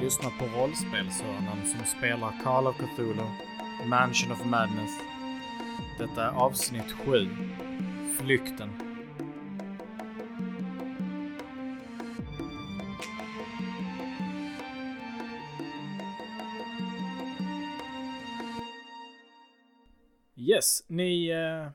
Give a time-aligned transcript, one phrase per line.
[0.00, 3.26] lyssnat på rollspelshörnan som spelar Call of Cthulhu,
[3.88, 4.90] Mansion of Madness.
[5.98, 7.28] Detta är avsnitt 7,
[8.20, 8.70] Flykten.
[20.36, 21.70] Yes, ni eh,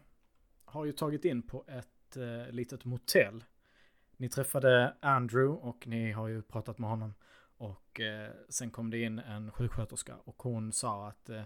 [0.65, 3.43] har ju tagit in på ett eh, litet motell.
[4.17, 7.13] Ni träffade Andrew och ni har ju pratat med honom.
[7.63, 11.43] Och eh, sen kom det in en sjuksköterska och hon sa att eh,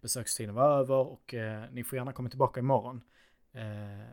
[0.00, 3.02] besökstiden var över och eh, ni får gärna komma tillbaka imorgon.
[3.52, 3.62] Eh,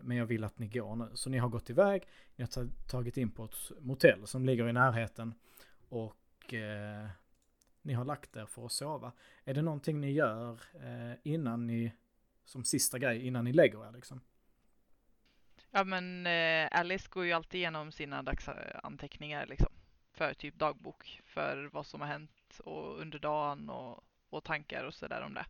[0.01, 1.09] men jag vill att ni går nu.
[1.13, 2.03] Så ni har gått iväg,
[2.35, 5.33] ni har tagit in på ett motell som ligger i närheten.
[5.89, 7.07] Och eh,
[7.81, 9.11] ni har lagt er för att sova.
[9.45, 11.93] Är det någonting ni gör eh, innan ni,
[12.45, 14.21] som sista grej, innan ni lägger er liksom?
[15.71, 19.69] Ja men eh, Alice går ju alltid igenom sina dagsanteckningar liksom.
[20.19, 24.93] För typ dagbok, för vad som har hänt och under dagen och, och tankar och
[24.93, 25.45] sådär om det.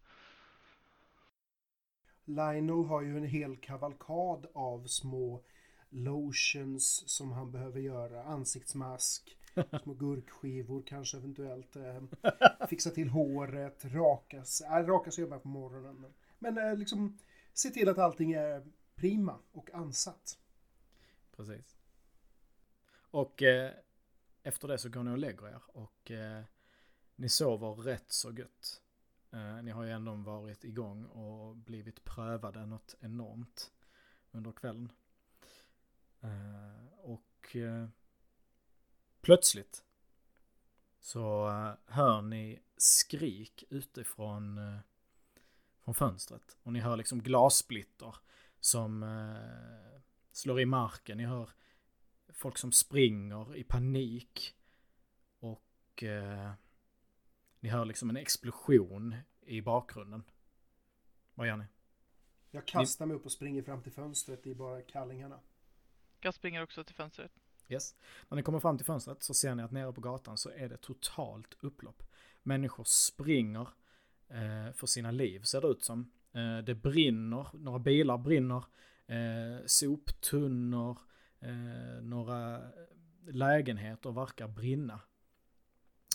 [2.25, 5.43] Lionel har ju en hel kavalkad av små
[5.89, 8.23] lotions som han behöver göra.
[8.23, 9.37] Ansiktsmask,
[9.83, 11.75] små gurkskivor kanske eventuellt.
[11.75, 12.03] Eh,
[12.69, 14.61] fixa till håret, rakas.
[14.61, 15.95] Äh, rakas gör man på morgonen.
[15.95, 17.17] Men, men eh, liksom
[17.53, 20.39] se till att allting är prima och ansatt.
[21.35, 21.77] Precis.
[23.11, 23.71] Och eh,
[24.43, 26.43] efter det så går ni och lägger er och eh,
[27.15, 28.81] ni sover rätt så gött.
[29.31, 33.71] Eh, ni har ju ändå varit igång och blivit prövade något enormt
[34.31, 34.91] under kvällen.
[36.21, 37.87] Eh, och eh,
[39.21, 39.83] plötsligt
[40.99, 44.79] så eh, hör ni skrik utifrån eh,
[45.81, 46.57] från fönstret.
[46.63, 48.15] Och ni hör liksom glassplitter
[48.59, 51.17] som eh, slår i marken.
[51.17, 51.49] Ni hör
[52.39, 54.55] folk som springer i panik.
[55.39, 56.51] Och eh,
[57.59, 60.23] ni hör liksom en explosion i bakgrunden.
[61.33, 61.65] Vad gör ni?
[62.51, 65.39] Jag kastar mig upp och springer fram till fönstret i bara kallingarna.
[66.19, 67.31] Jag springer också till fönstret.
[67.67, 67.95] Yes.
[68.29, 70.69] När ni kommer fram till fönstret så ser ni att nere på gatan så är
[70.69, 72.03] det totalt upplopp.
[72.43, 73.67] Människor springer
[74.27, 76.11] eh, för sina liv ser det ut som.
[76.31, 78.63] Eh, det brinner, några bilar brinner,
[79.07, 80.97] eh, soptunnor,
[81.39, 82.71] eh, några
[83.27, 85.01] lägenheter verkar brinna.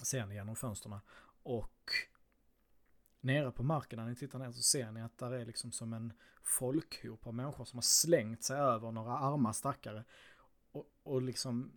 [0.02, 1.00] Ser ni genom fönstren.
[1.42, 1.90] Och
[3.20, 5.92] nere på marken när ni tittar ner så ser ni att där är liksom som
[5.92, 6.12] en
[6.42, 10.04] folkhop av människor som har slängt sig över några arma stackare.
[10.72, 11.72] Och, och liksom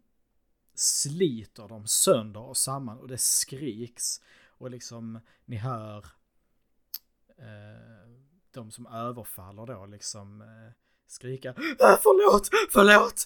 [0.74, 4.22] sliter dem sönder och samman och det skriks.
[4.48, 6.06] Och liksom ni hör
[7.38, 8.10] eh,
[8.52, 10.72] de som överfaller då liksom eh,
[11.08, 13.26] skrika ah, förlåt, förlåt.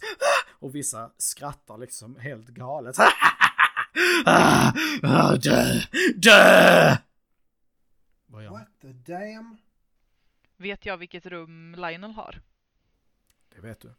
[0.50, 2.96] Och vissa skrattar liksom helt galet.
[4.26, 5.82] ah, dö,
[6.16, 6.98] dö!
[8.26, 9.58] Vad gör What the damn?
[10.58, 12.42] Vet jag vilket rum Lionel har?
[13.56, 13.94] Det vet du.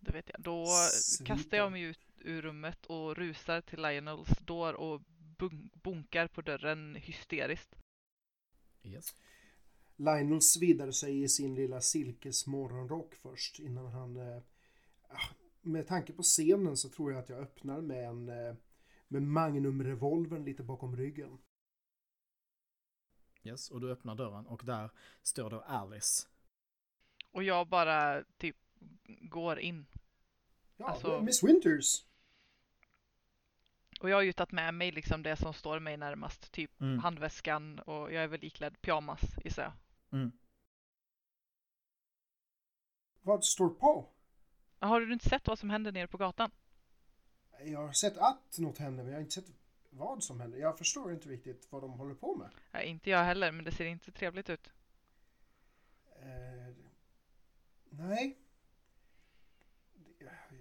[0.00, 0.40] Det vet jag.
[0.40, 1.36] Då Svipen.
[1.36, 5.00] kastar jag mig ut ur rummet och rusar till Lionels dörr och
[5.38, 7.76] bun- bunkar på dörren hysteriskt.
[8.82, 9.14] Yes.
[9.98, 14.16] Lionel sviddar sig i sin lilla silkesmorgonrock först innan han...
[14.16, 14.42] Eh,
[15.08, 15.28] ah,
[15.62, 18.28] med tanke på scenen så tror jag att jag öppnar med en...
[18.28, 18.54] Eh,
[19.08, 21.38] med Magnum-revolvern lite bakom ryggen.
[23.42, 24.90] Yes, och du öppnar dörren och där
[25.22, 26.28] står då Alice.
[27.30, 28.56] Och jag bara typ
[29.20, 29.86] går in.
[30.76, 32.04] Ja, Alltså- Miss Winters!
[34.00, 36.52] Och jag har ju tagit med mig liksom det som står mig närmast.
[36.52, 36.98] Typ Mm.
[36.98, 39.72] handväskan och jag är väl iklädd pyjamas gissar jag.
[40.12, 40.32] Mm.
[43.22, 44.08] Vad står på?
[44.78, 46.50] Har du inte sett vad som händer nere på gatan?
[47.64, 49.50] Jag har sett att något händer men jag har inte sett
[49.90, 50.58] vad som händer.
[50.58, 52.50] Jag förstår inte riktigt vad de håller på med.
[52.72, 54.70] Ja, inte jag heller, men det ser inte trevligt ut.
[56.22, 56.74] Eh,
[57.90, 58.38] nej.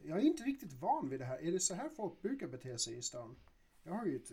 [0.03, 1.38] Jag är inte riktigt van vid det här.
[1.38, 3.35] Är det så här folk brukar bete sig i stan?
[3.83, 4.31] Jag har ju ett,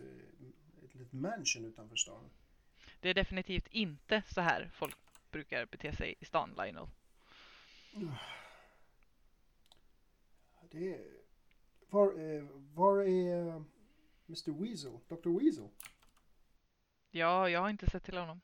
[0.83, 2.29] ett litet mansion utanför stan.
[2.99, 4.97] Det är definitivt inte så här folk
[5.35, 6.87] brukar bete sig i stan, Lionel.
[10.71, 11.05] Det är...
[11.89, 12.43] Var, eh,
[12.73, 13.63] var är eh,
[14.27, 14.99] Mr Weasel?
[15.07, 15.69] Dr Weasel?
[17.11, 18.41] Ja, jag har inte sett till honom.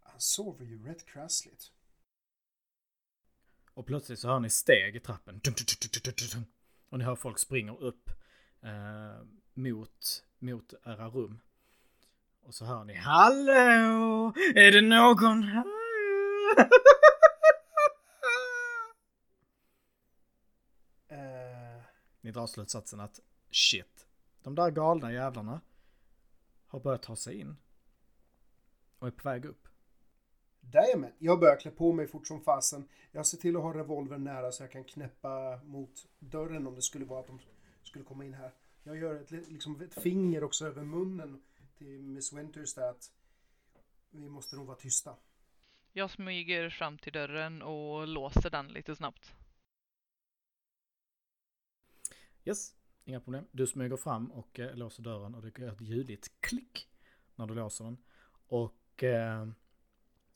[0.00, 1.72] Han sover ju rätt krassligt.
[3.74, 5.40] Och plötsligt så hör ni steg i trappen.
[6.88, 8.10] Och ni hör folk springer upp
[8.60, 9.22] eh,
[9.54, 11.40] mot, mot era rum.
[12.42, 14.32] Och så hör ni Hallå!
[14.54, 15.64] Är det någon här?
[21.08, 21.82] Eh,
[22.20, 23.20] Ni drar slutsatsen att
[23.50, 24.06] shit,
[24.42, 25.60] De där galna jävlarna
[26.66, 27.56] har börjat ta sig in
[28.98, 29.68] och är på väg upp.
[30.72, 32.88] Jajamän, jag börjar klä på mig fort som fasen.
[33.12, 36.82] Jag ser till att ha revolvern nära så jag kan knäppa mot dörren om det
[36.82, 37.38] skulle vara att de
[37.82, 38.52] skulle komma in här.
[38.82, 41.42] Jag gör ett, liksom ett finger också över munnen
[41.80, 43.12] till Miss Winters där att
[44.10, 45.16] vi måste nog vara tysta.
[45.92, 49.34] Jag smyger fram till dörren och låser den lite snabbt.
[52.44, 52.74] Yes,
[53.04, 53.44] inga problem.
[53.52, 56.88] Du smyger fram och eh, låser dörren och det gör ett ljudligt klick
[57.34, 57.98] när du låser den.
[58.46, 59.48] Och eh,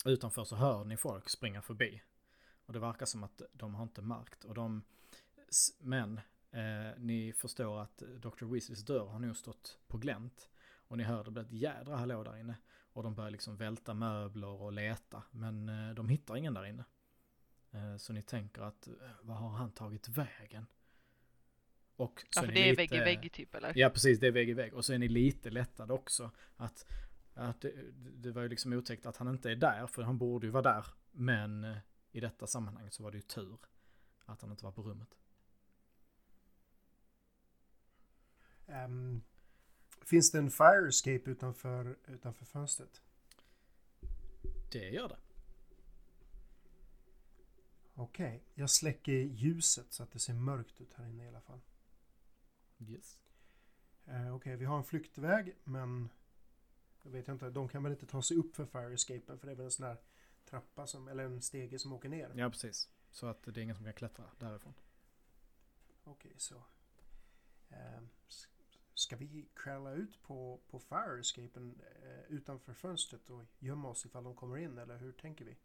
[0.05, 2.03] utanför så hör ni folk springa förbi.
[2.67, 4.45] Och det verkar som att de har inte märkt.
[4.45, 4.83] Och de,
[5.79, 6.21] men
[6.51, 8.45] eh, ni förstår att Dr.
[8.45, 10.49] Weasleys dörr har nog stått på glänt.
[10.89, 12.57] Och ni hör det blir ett jädra hallå där inne.
[12.93, 15.23] Och de börjar liksom välta möbler och leta.
[15.31, 16.85] Men eh, de hittar ingen där inne.
[17.71, 18.93] Eh, så ni tänker att, eh,
[19.23, 20.67] vad har han tagit vägen?
[21.97, 23.73] Och Ja, är för ni det är lite- vägg i vägg typ eller?
[23.77, 24.21] Ja, precis.
[24.21, 24.75] Det är vägg i vägg.
[24.75, 26.31] Och så är ni lite lättade också.
[26.57, 26.87] Att,
[27.35, 30.47] att det, det var ju liksom otäckt att han inte är där, för han borde
[30.47, 30.87] ju vara där.
[31.13, 31.77] Men
[32.13, 33.59] i detta sammanhang så var det ju tur
[34.25, 35.09] att han inte var på rummet.
[38.67, 39.23] Ehm,
[40.05, 43.03] finns det en fire escape utanför, utanför fönstret?
[44.73, 45.17] Det gör det.
[47.95, 51.61] Okej, jag släcker ljuset så att det ser mörkt ut här inne i alla fall.
[52.79, 53.19] Yes.
[54.07, 56.09] Eh, Okej, vi har en flyktväg men
[57.03, 59.53] jag vet inte, de kan väl inte ta sig upp för fire escapen för det
[59.53, 59.97] är väl en sån här
[60.45, 62.33] trappa som, eller en stege som åker ner.
[62.37, 62.89] Ja, precis.
[63.11, 64.75] Så att det är ingen som kan klättra därifrån.
[66.05, 66.63] Okej, så.
[67.71, 68.49] ehm, s-
[68.95, 74.25] ska vi kräla ut på, på fire escapen eh, utanför fönstret och gömma oss ifall
[74.25, 75.57] de kommer in eller hur tänker vi?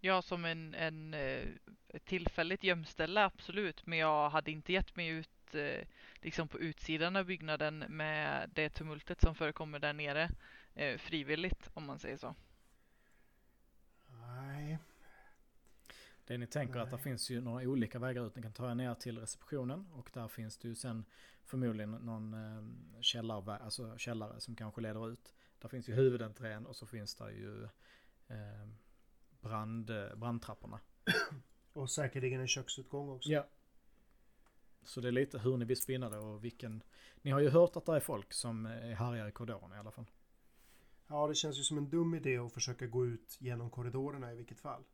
[0.00, 1.48] Ja, som en, en eh,
[1.88, 3.86] ett tillfälligt gömställe, absolut.
[3.86, 8.70] Men jag hade inte gett mig ut eh, liksom på utsidan av byggnaden med det
[8.70, 10.30] tumultet som förekommer där nere
[10.74, 12.34] eh, frivilligt, om man säger så.
[16.26, 17.04] Det ni tänker att det Nej.
[17.04, 18.36] finns ju några olika vägar ut.
[18.36, 21.04] Ni kan ta er ner till receptionen och där finns det ju sen
[21.44, 22.62] förmodligen någon eh,
[23.00, 25.34] källarvä- alltså källare som kanske leder ut.
[25.58, 27.64] Där finns ju huvudentrén och så finns det ju
[28.28, 28.68] eh,
[29.40, 30.80] brand, brandtrapporna.
[31.72, 33.30] och säkerligen en köksutgång också.
[33.30, 33.46] Ja.
[34.82, 36.82] Så det är lite hur ni vill spinna det och vilken...
[37.22, 39.90] Ni har ju hört att det är folk som är härjar i korridoren i alla
[39.90, 40.06] fall.
[41.08, 44.36] Ja, det känns ju som en dum idé att försöka gå ut genom korridorerna i
[44.36, 44.84] vilket fall.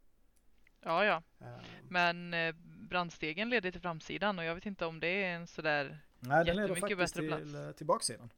[0.84, 1.22] Ja, ja.
[1.46, 2.54] Ehm, Men eh,
[2.88, 5.98] brandstegen leder till framsidan och jag vet inte om det är en sådär...
[6.20, 7.54] Nej, den leder faktiskt bättre till, plats.
[7.54, 8.32] eh, till baksidan.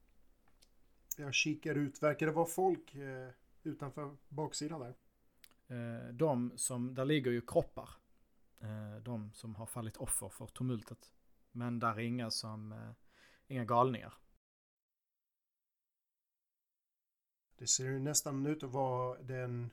[1.17, 2.03] Jag kikar ut.
[2.03, 3.29] Verkar det vara folk eh,
[3.63, 4.95] utanför baksidan där?
[6.13, 7.89] De som, där ligger ju kroppar.
[9.03, 11.13] De som har fallit offer för tumultet.
[11.53, 12.95] Men där är inga som,
[13.47, 14.15] inga galningar.
[17.59, 19.71] Det ser ju nästan ut att vara den...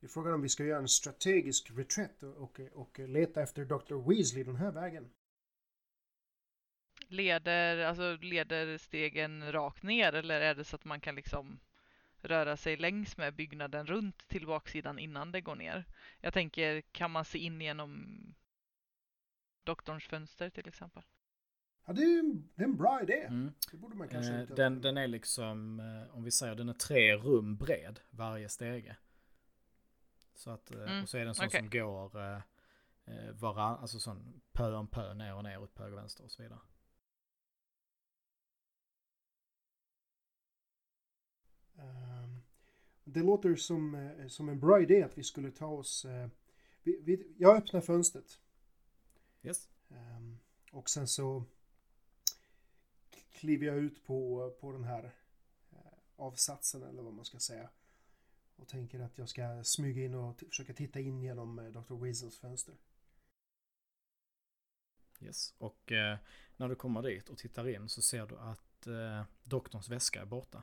[0.00, 3.64] Det är frågan om vi ska göra en strategisk retreat och, och, och leta efter
[3.64, 4.08] Dr.
[4.10, 5.10] Weasley den här vägen.
[7.08, 11.58] Leder, alltså leder stegen rakt ner eller är det så att man kan liksom
[12.18, 15.84] röra sig längs med byggnaden runt till baksidan innan det går ner?
[16.20, 18.16] Jag tänker, kan man se in genom
[19.64, 21.02] doktorns fönster till exempel?
[21.86, 23.20] Ja, det är, en- det är en bra idé.
[23.24, 23.52] Mm.
[23.70, 24.54] Det borde man kanske Eh, inte...
[24.54, 28.96] den, den är liksom, eh, om vi säger den är tre rum bred varje stege.
[30.36, 31.60] Så att, eh, Mm, och så är den sån okej.
[31.60, 32.40] som går eh,
[33.04, 36.30] eh, varann, alltså sån pö om pö, ner och ner, upp höger och vänster och
[36.30, 36.58] så vidare.
[41.78, 42.42] Ehm,
[43.04, 46.04] det låter som, eh, som en bra idé att vi skulle ta oss...
[46.04, 46.28] eh,
[46.82, 48.40] vi, vi, jag öppnar fönstret.
[49.42, 49.68] Yes.
[49.90, 50.38] Ehm,
[50.72, 51.44] och sen så
[53.32, 55.14] kliver jag ut på, på den här
[56.16, 57.70] avsatsen eller vad man ska säga.
[58.56, 61.94] Och tänker att jag ska smyga in och försöka titta in genom eh, Dr.
[61.94, 62.74] Weasels fönster.
[65.20, 65.54] Yes.
[65.58, 66.18] Och eh,
[66.56, 70.26] när du kommer dit och tittar in så ser du att eh, doktorns väska är
[70.26, 70.62] borta.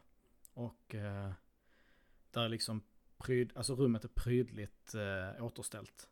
[0.53, 1.31] Och eh,
[2.31, 2.83] där är liksom
[3.17, 6.09] pryd, alltså rummet är prydligt eh, återställt.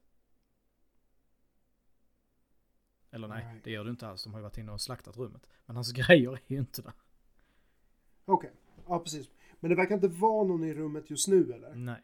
[3.12, 3.62] Eller nej, Nej.
[3.64, 4.24] det gör du inte alls.
[4.24, 5.48] De har ju varit inne och slaktat rummet.
[5.66, 6.94] Men hans grejer är ju inte där.
[8.26, 8.52] Okej,
[8.88, 9.30] ja precis.
[9.62, 11.76] Men det verkar inte vara någon i rummet just nu eller?
[11.76, 12.02] Nej.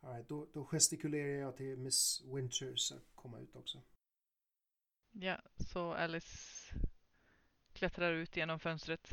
[0.00, 3.82] All right, då, då gestikulerar jag till Miss Winters att komma ut också.
[5.10, 6.74] Ja, så Alice
[7.72, 9.10] klättrar ut genom fönstret.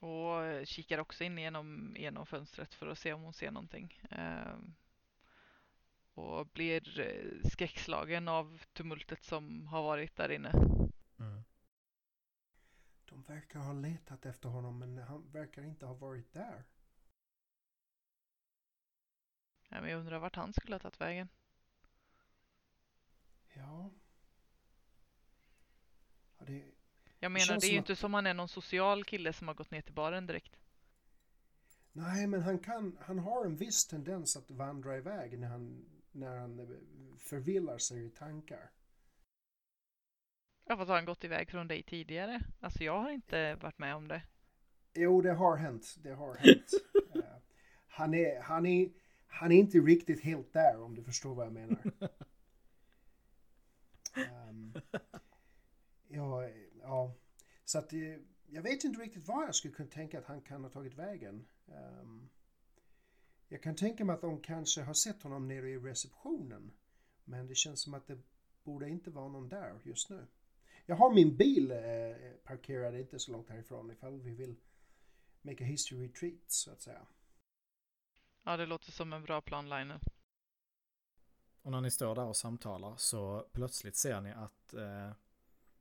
[0.00, 4.00] Och kikar också in genom, genom fönstret för att se om hon ser någonting.
[4.10, 4.74] Ehm,
[6.14, 10.50] och blir eh, skräckslagen av tumultet som har varit där inne.
[11.18, 11.44] Mm.
[13.08, 16.64] De verkar ha letat efter honom men han verkar inte ha varit där.
[19.68, 21.28] Ja, men jag undrar vart han skulle ha tagit vägen.
[23.54, 23.90] Ja.
[26.38, 26.64] ja det,
[27.18, 29.48] Jag menar, känns det är ju att- inte som han är någon social kille som
[29.48, 30.56] har gått ner till baren direkt.
[31.92, 36.36] nej, men han, kan, han har en viss tendens att vandra iväg när han, när
[36.38, 38.70] han eh, förvillar sig i tankar.
[40.68, 42.40] Ja, fast har han gått iväg från dig tidigare?
[42.60, 44.22] Alltså jag har inte varit med om det.
[44.94, 45.94] Jo, det har hänt.
[46.02, 46.70] Det har hänt.
[47.14, 47.22] Eh,
[47.88, 48.90] han, är, han, är,
[49.26, 51.78] han är inte riktigt helt där om du förstår vad jag menar.
[54.16, 54.74] Ehm,
[56.08, 56.48] ja,
[56.80, 57.14] ja,
[57.64, 60.62] så att eh, jag vet inte riktigt var jag skulle kunna tänka att han kan
[60.62, 61.46] ha tagit vägen.
[61.68, 62.28] Ehm,
[63.48, 66.72] jag kan tänka mig att de kanske har sett honom nere i receptionen.
[67.24, 68.18] Men det känns som att det
[68.64, 70.26] borde inte vara någon där just nu.
[70.86, 71.78] Jag har min bil eh,
[72.44, 74.56] parkerad inte så långt härifrån ifall vi vill
[75.42, 77.06] make a history retreat så att säga.
[78.42, 80.00] Ja, det låter som en bra plan, Lionel.
[81.62, 85.12] Och när ni står där och samtalar så plötsligt ser ni att eh,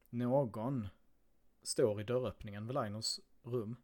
[0.09, 0.87] någon
[1.63, 3.75] står i dörröppningen vid Linus rum.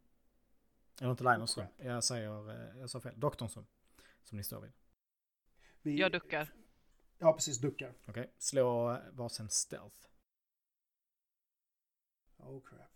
[1.02, 3.66] Eller inte Linus rum, jag säger, eh, jag sa fel, doktorns rum.
[4.24, 4.72] Som ni står vid.
[5.82, 6.54] Vi, Jag duckar.
[7.18, 7.94] Ja, precis, duckar.
[8.08, 10.11] Okej, slå varsin stealth.
[12.44, 12.92] Oh crap.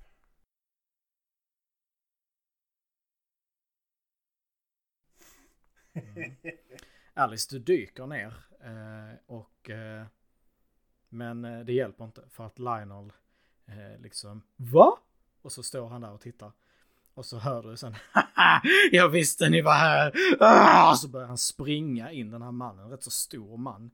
[5.94, 6.36] Mm.
[7.14, 10.06] Alice, du dyker ner eh, och eh,
[11.10, 13.14] men eh, det hjälper inte för att Lionel
[13.66, 14.98] eh, liksom Va?
[15.42, 16.52] Och så står han där och tittar.
[17.14, 18.62] Och så hör du sen Haha,
[18.92, 20.14] Jag visste ni var här!
[20.40, 20.92] Ah!
[20.92, 23.92] Och så börjar han springa in den här mannen, rätt så stor man.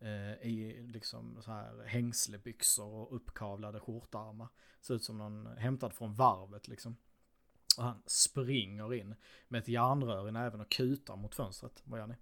[0.00, 4.48] Eh, I liksom så här hängslebyxor och uppkavlade skjortärmar.
[4.80, 6.96] Ser ut som någon hämtad från varvet liksom.
[7.78, 9.14] Och han springer in
[9.48, 11.82] med ett järnrör i näven och kutar mot fönstret.
[11.84, 12.14] Vad gör ni?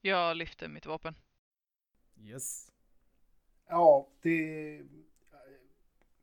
[0.00, 1.14] Jag lyfter mitt vapen.
[2.16, 2.72] Yes.
[3.66, 4.82] Ja, det...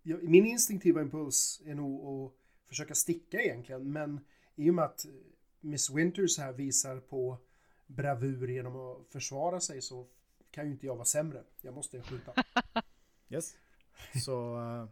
[0.03, 2.33] ja, Min instinktiva impuls är nog att
[2.67, 5.05] försöka sticka egentligen, men i och med att
[5.59, 7.37] Miss Winters här visar på
[7.87, 10.07] bravur genom att försvara sig så
[10.51, 11.43] kan ju inte jag vara sämre.
[11.61, 12.33] Jag måste skjuta.
[13.29, 13.57] Yes.
[14.25, 14.89] Så eh,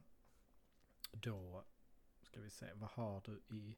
[1.12, 1.64] då
[2.22, 3.78] ska vi se, vad har du i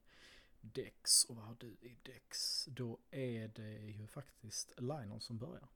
[0.61, 2.65] Dex och vad har du i Dex?
[2.65, 5.69] Då är det ju faktiskt Lionel som börjar.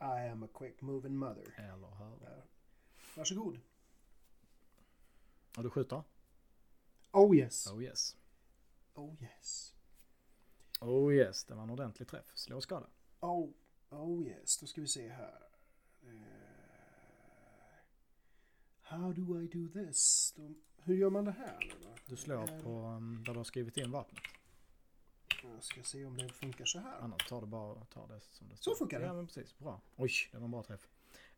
[0.00, 1.54] I am a quick moving mother.
[1.56, 2.26] Eller hur?
[2.26, 2.42] Ja.
[3.16, 3.60] Varsågod.
[5.56, 6.02] Och du skjuter?
[7.12, 7.66] Oh yes.
[7.66, 8.16] Oh yes.
[8.94, 9.74] Oh yes.
[10.82, 12.32] Oh yes, det var en ordentlig träff.
[12.34, 12.86] Slå skada.
[13.20, 13.50] Oh,
[13.90, 14.58] oh yes.
[14.58, 15.40] Då ska vi se här.
[16.02, 16.08] Eh,
[18.82, 20.32] How do I do this?
[20.36, 21.88] Då, hur gör man det här då?
[22.06, 24.22] Du slår Eh, på um, där du har skrivit in vapnet.
[25.42, 26.98] Jag ska se om det funkar så här.
[27.00, 29.06] Annars tar du bara tar det som det Så funkar det.
[29.06, 29.80] Ja men precis, bra.
[29.96, 30.88] Oj, det var en bra träff.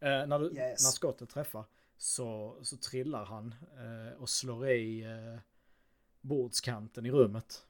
[0.01, 0.85] Eh, när, du, Yes.
[0.85, 1.65] när skottet träffar
[1.97, 5.07] så, så trillar han eh, och slår i
[6.21, 7.67] bordskanten i rummet.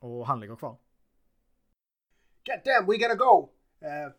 [0.00, 0.76] Och han ligger kvar.
[2.44, 3.50] God damn, we gotta go!
[3.80, 4.12] Eh,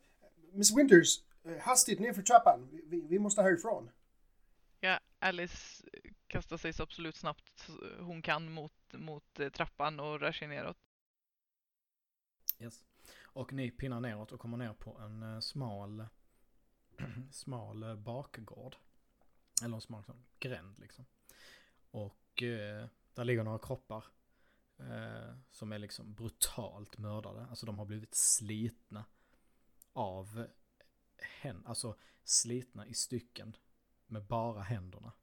[0.51, 2.69] Miss Winters, uh, hastigt ner för trappan.
[2.71, 3.89] Vi, vi, vi måste härifrån.
[4.79, 5.83] Ja, Alice
[6.27, 10.77] kastar sig så absolut snabbt hon kan mot, mot eh, trappan och rör sig neråt.
[12.59, 12.85] Yes.
[13.23, 16.05] Och ni pinnar neråt och kommer ner på en eh, smal,
[17.31, 18.75] smal eh, bakgård.
[19.63, 21.05] Eller en smal sån gränd liksom.
[21.91, 24.05] Och eh, där ligger några kroppar.
[24.77, 27.45] Eh, som är liksom brutalt mördade.
[27.45, 29.05] Alltså de har blivit slitna
[29.93, 30.47] av
[31.17, 31.69] händer.
[31.69, 33.55] Alltså slitna i stycken.
[34.07, 35.13] Med bara händerna.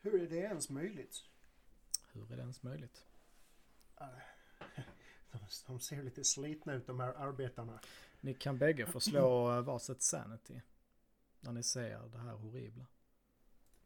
[0.00, 1.24] Hur är det ens möjligt?
[2.12, 3.06] Hur är det ens möjligt?
[5.32, 7.80] De, de ser lite slitna ut de här arbetarna.
[8.20, 10.60] Ni kan bägge få slå varsitt sanity.
[11.40, 12.86] När ni ser det här horribla.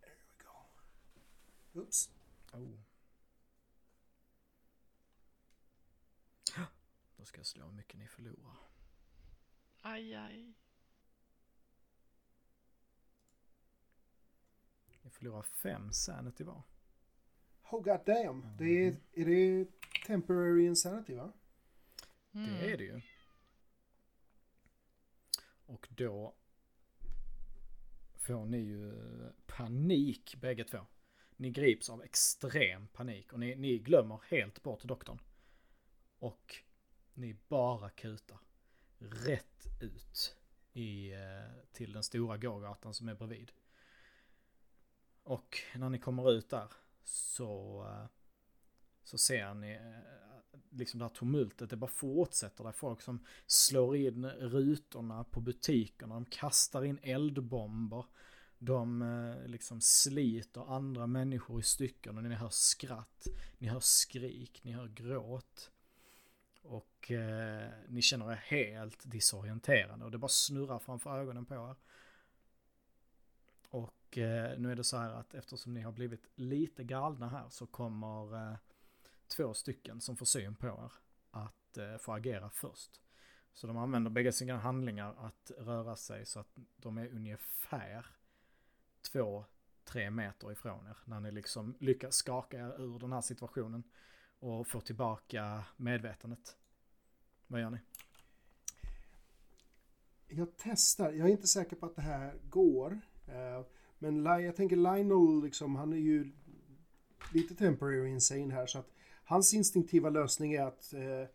[0.00, 1.80] There we go.
[1.80, 2.10] Oops.
[2.52, 2.87] Oh.
[7.18, 8.56] Då ska jag slå hur mycket ni förlorar.
[9.80, 10.54] Aj, aj.
[15.02, 16.62] Ni förlorar fem sanity var.
[17.70, 18.56] Oh god damn.
[18.58, 19.66] Det är, är det
[20.06, 21.32] temporary insanity va?
[22.32, 22.50] Mm.
[22.50, 23.00] Det är det ju.
[25.66, 26.34] Och då
[28.16, 28.92] får ni ju
[29.46, 30.86] panik bägge två.
[31.36, 35.18] Ni grips av extrem panik och ni, ni glömmer helt bort doktorn.
[36.18, 36.62] Och
[37.18, 38.38] ni bara kutar
[38.98, 40.36] rätt ut
[40.72, 43.52] i, eh, till den stora gågatan som är bredvid.
[45.22, 46.72] Och när ni kommer ut där
[47.04, 48.06] så, eh,
[49.04, 52.64] så ser ni eh, liksom det här tumultet, det bara fortsätter.
[52.64, 58.04] Det är folk som slår in rutorna på butikerna, de kastar in eldbomber.
[58.60, 63.26] De liksom sliter andra människor i stycken och ni hör skratt,
[63.58, 65.70] ni hör skrik, ni hör gråt.
[66.68, 71.76] Och eh, ni känner er helt disorienterade och det bara snurrar framför ögonen på er.
[73.70, 77.48] Och eh, nu är det så här att eftersom ni har blivit lite galna här
[77.48, 78.56] så kommer eh,
[79.36, 80.92] två stycken som får syn på er
[81.30, 83.00] att eh, få agera först.
[83.52, 88.06] Så de använder bägge sina handlingar att röra sig så att de är ungefär
[89.12, 89.44] två,
[89.84, 90.96] tre meter ifrån er.
[91.04, 93.82] När ni liksom lyckas skaka er ur den här situationen
[94.40, 96.56] och få tillbaka medvetandet.
[97.46, 97.78] Vad gör ni?
[100.28, 101.12] Jag testar.
[101.12, 103.00] Jag är inte säker på att det här går.
[103.26, 103.66] Eh,
[103.98, 106.32] men jag tänker Lionel, liksom, han är ju
[107.32, 108.66] lite temporary insane här.
[108.66, 108.90] Så att
[109.24, 111.28] hans instinktiva lösning är att eh,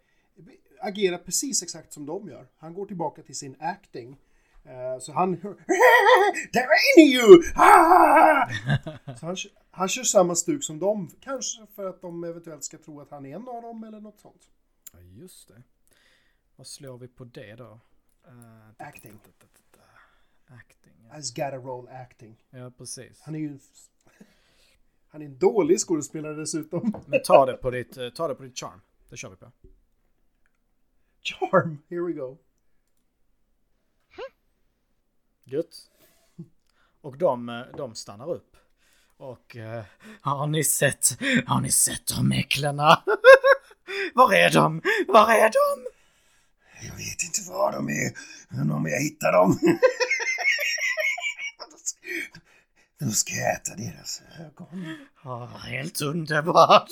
[0.81, 2.47] agera precis exakt som de gör.
[2.57, 4.17] Han går tillbaka till sin acting.
[4.65, 5.53] Eh, så han hör
[6.53, 7.43] There ain't you!
[7.55, 8.49] Ah!
[9.19, 9.35] Så han,
[9.75, 11.09] han kör samma stuk som dem.
[11.19, 14.19] Kanske för att de eventuellt ska tro att han är en av dem eller något
[14.19, 14.49] sånt.
[14.93, 15.63] Ja, just det.
[16.55, 17.79] Vad slår vi på det då?
[18.27, 19.19] Eh, Acting.
[20.47, 21.13] Acting, ja.
[21.13, 22.43] Has gotta roll acting.
[22.49, 23.21] ja precis.
[23.21, 23.59] Han är ju
[25.07, 26.93] han är en dålig skådespelare dessutom.
[27.07, 28.81] Men ta det på ditt, eh, ta det på ditt charm.
[29.09, 29.51] Det kör vi på.
[31.23, 32.37] Charm, here we go.
[35.43, 35.91] Gött.
[37.01, 38.52] Och de, eh, de stannar upp.
[39.23, 39.83] Och eh,
[40.21, 43.03] har ni sett, har ni sett de äcklena?
[44.13, 44.81] Var är de?
[45.07, 45.87] Var är de?
[46.87, 48.11] Jag vet inte var de är,
[48.49, 49.59] men om jag hittar dem...
[52.99, 54.97] Då ska jag äta deras ögon.
[55.21, 56.89] Ah, helt underbart!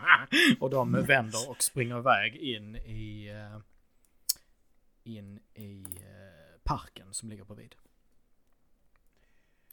[0.60, 3.60] och de vänder och springer iväg in i, eh,
[5.04, 7.74] in i eh, parken som ligger bredvid.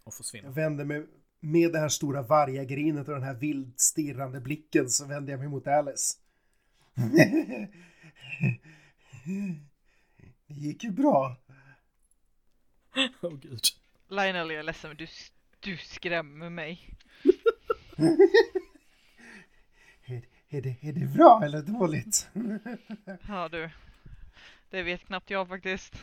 [0.03, 0.47] Och försvinner.
[0.47, 1.06] Jag vänder mig
[1.45, 5.49] med det här stora vargagrinet och den här vilt stirrande blicken så vänder jag mig
[5.49, 6.17] mot Alice.
[10.47, 11.36] Det gick ju bra.
[13.21, 13.60] Åh gud.
[14.10, 15.08] Lionel, jag är ledsen men du,
[15.60, 16.89] du skrämmer mig.
[20.08, 22.29] Är, är, det, är det bra eller dåligt?
[23.27, 23.69] Ja du.
[24.69, 25.93] Det vet knappt jag faktiskt.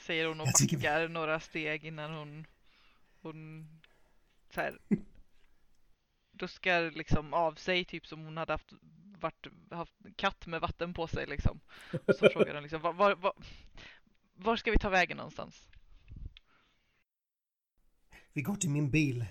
[0.00, 2.46] Säger hon och Jag tycker vi- backar några steg innan hon,
[3.24, 3.68] hon
[4.50, 4.78] så här,
[6.32, 8.72] ruskar liksom av sig typ som hon hade haft,
[9.20, 11.60] varit, haft katt med vatten på sig liksom.
[12.06, 13.32] Och så frågar hon liksom var, var, var,
[14.34, 15.68] var ska vi ta vägen någonstans?
[18.32, 19.24] Vi går till min bil.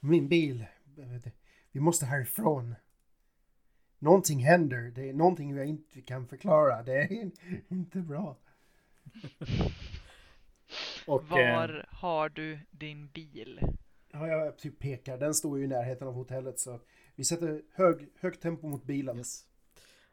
[0.00, 0.66] Min bil.
[1.70, 2.74] Vi måste härifrån.
[3.98, 4.90] Någonting händer.
[4.90, 6.82] Det är någonting jag inte kan förklara.
[6.82, 7.30] Det är
[7.68, 8.36] inte bra.
[11.06, 13.60] Och, Var eh, har du din bil?
[14.12, 15.18] Ja, jag typ pekar.
[15.18, 16.80] Den står ju i närheten av hotellet så
[17.14, 19.16] vi sätter hög, högt tempo mot bilen.
[19.16, 19.46] Yes.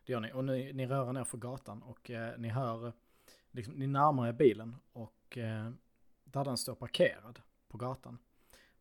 [0.06, 0.32] Det gör ni.
[0.34, 2.94] Och ni, ni rör er ner för gatan och eh, ni hör,
[3.52, 5.72] liksom, ni närmar er bilen och eh,
[6.24, 8.18] där den står parkerad på gatan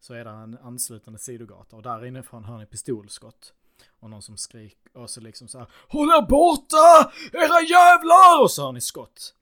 [0.00, 3.54] så är det en anslutande sidogata och där inifrån hör ni pistolskott.
[4.00, 7.12] Och någon som skriker och så liksom så här Håll er borta!
[7.32, 8.42] Era jävlar!
[8.42, 9.34] Och så hör ni skott.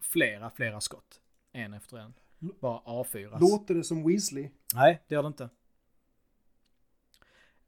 [0.00, 1.21] Flera, flera skott.
[1.52, 2.14] En efter en.
[2.38, 3.40] Bara avfyras.
[3.40, 4.50] Låter det som Weasley?
[4.74, 5.48] Nej, det gör det inte.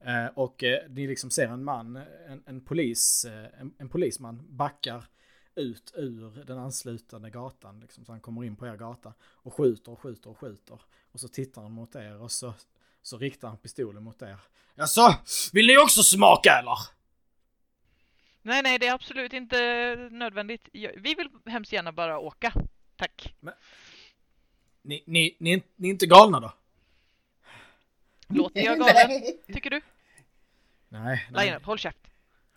[0.05, 1.97] Eh, och eh, ni liksom ser en man,
[2.29, 5.05] en, en polis, eh, en, en polisman backar
[5.55, 9.93] ut ur den anslutande gatan, liksom, så han kommer in på er gata och skjuter
[9.93, 10.81] och skjuter och skjuter.
[11.13, 12.55] Och så tittar han mot er och så,
[13.03, 14.41] så riktar han pistolen mot er.
[14.75, 15.15] Jaså,
[15.53, 16.79] vill ni också smaka eller?
[18.43, 19.57] Nej, nej, det är absolut inte
[20.11, 20.69] nödvändigt.
[20.73, 22.53] Vi vill hemskt gärna bara åka.
[22.97, 23.35] Tack.
[24.83, 26.53] Ni, ni, ni, ni är inte galna då?
[28.29, 29.23] Låter jag galen?
[29.47, 29.81] Tycker du?
[30.89, 31.47] Nej, nej.
[31.47, 31.99] Lionel, håll käft.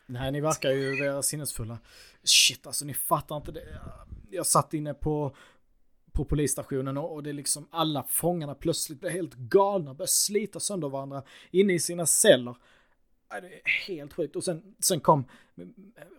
[0.06, 1.78] Nej, ni verkar ju vara sinnesfulla.
[2.24, 3.82] Shit, alltså ni fattar inte det.
[4.32, 5.36] Jag satt inne på,
[6.12, 10.60] på polisstationen och, och det är liksom alla fångarna plötsligt blev helt galna, började slita
[10.60, 12.56] sönder varandra inne i sina celler.
[13.32, 14.36] Nej, Det är helt sjukt.
[14.36, 15.26] Och sen, sen kom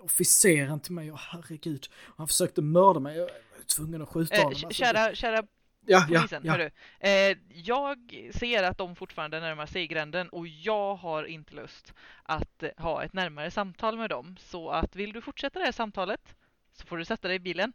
[0.01, 3.17] officeren till mig och herregud, han försökte mörda mig.
[3.17, 4.53] Jag var tvungen att skjuta Eh, honom.
[4.65, 5.43] Alltså, kära, kära
[5.87, 6.53] Ja, ja, polisen, ja.
[6.53, 6.71] hörru.
[7.01, 7.99] Eh, jag
[8.35, 11.93] ser att de fortfarande närmar sig gränden och jag har inte lust
[12.23, 14.37] att eh, ha ett närmare samtal med dem.
[14.41, 16.35] Så att vill du fortsätta det här samtalet
[16.73, 17.73] så får du sätta dig i bilen.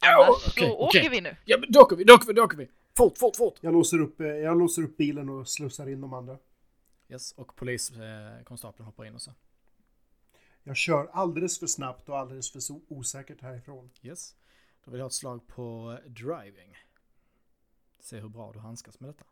[0.00, 1.00] Ja, Annars okej, så okej.
[1.00, 1.36] åker vi nu.
[1.44, 2.68] Ja, men då åker vi, då åker vi, då åker vi.
[2.96, 3.54] Fort, fort, fort.
[3.60, 6.36] Jag låser upp, eh, jag låser upp bilen och slussar in de andra.
[7.10, 9.34] Yes, och poliskonstapeln hoppar in och så.
[10.62, 13.90] Jag kör alldeles för snabbt och alldeles för osäkert härifrån.
[14.02, 14.36] Yes.
[14.84, 16.76] Då vill jag ha ett slag på driving.
[18.00, 19.24] Se hur bra du handskas med detta.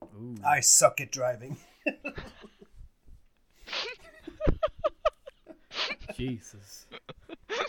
[0.00, 0.58] Ooh.
[0.58, 1.56] I suck at driving.
[6.16, 6.88] Jesus.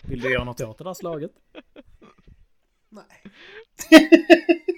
[0.04, 1.32] Vill du göra något åt det där slaget?
[2.90, 3.24] Nej.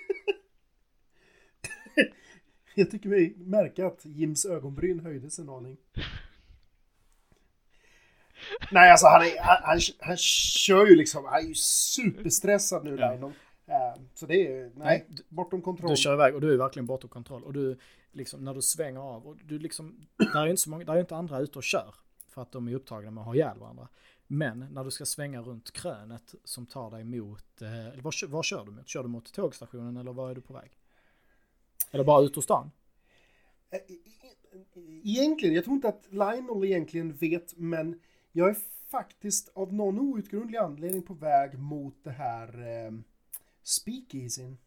[2.79, 5.77] jag tycker vi märker att Jims ögonbryn höjdes en aning.
[8.71, 12.95] Nej, alltså han, är, han, han, han kör ju liksom, han är ju superstressad nu
[12.99, 13.11] Ja.
[13.13, 13.33] Lino.
[13.67, 15.89] Eh, Så det är, nej, bortom kontroll.
[15.89, 17.43] Du kör iväg och du är verkligen bortom kontroll.
[17.43, 17.77] Och du,
[18.11, 20.93] liksom, när du svänger av och du liksom, där är ju inte så många, där
[20.95, 21.95] är inte andra ute och kör.
[22.27, 23.87] För att de är upptagna med att ha ihjäl varandra.
[24.27, 28.27] Men när du ska svänga runt krönet som tar dig mot, eh, eller var, kö-
[28.27, 28.87] var kör du mot?
[28.87, 30.71] Kör du mot tågstationen eller var är du på väg?
[31.91, 32.71] Eller bara ut ur stan?
[33.69, 33.79] Eh,
[35.03, 37.99] Egentligen, jag tror inte att Lionel egentligen vet, men
[38.31, 42.91] jag är faktiskt av någon outgrundlig anledning på väg mot det här eh,
[43.63, 44.57] speakeasyn.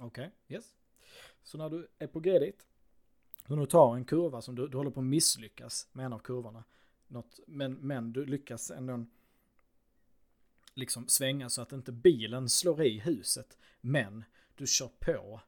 [0.00, 0.74] Okej, yes.
[1.42, 2.66] Så när du är på G dit,
[3.48, 6.18] så du tar en kurva som du, du håller på att misslyckas med en av
[6.18, 6.64] kurvorna.
[7.08, 9.04] Något, men, men du lyckas ändå
[10.74, 13.58] liksom svänga så att inte bilen slår i huset.
[13.80, 14.24] Men
[14.60, 15.40] du kör på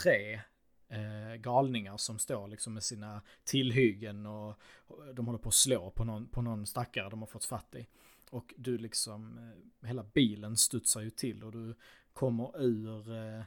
[0.00, 0.40] tre
[0.88, 5.90] eh, galningar som står liksom med sina tillhyggen och, och de håller på att slå
[5.90, 7.86] på någon, på någon stackare de har fått fatt i.
[8.30, 11.74] Och du liksom, eh, hela bilen studsar ju till och du
[12.12, 13.44] kommer ur, eh,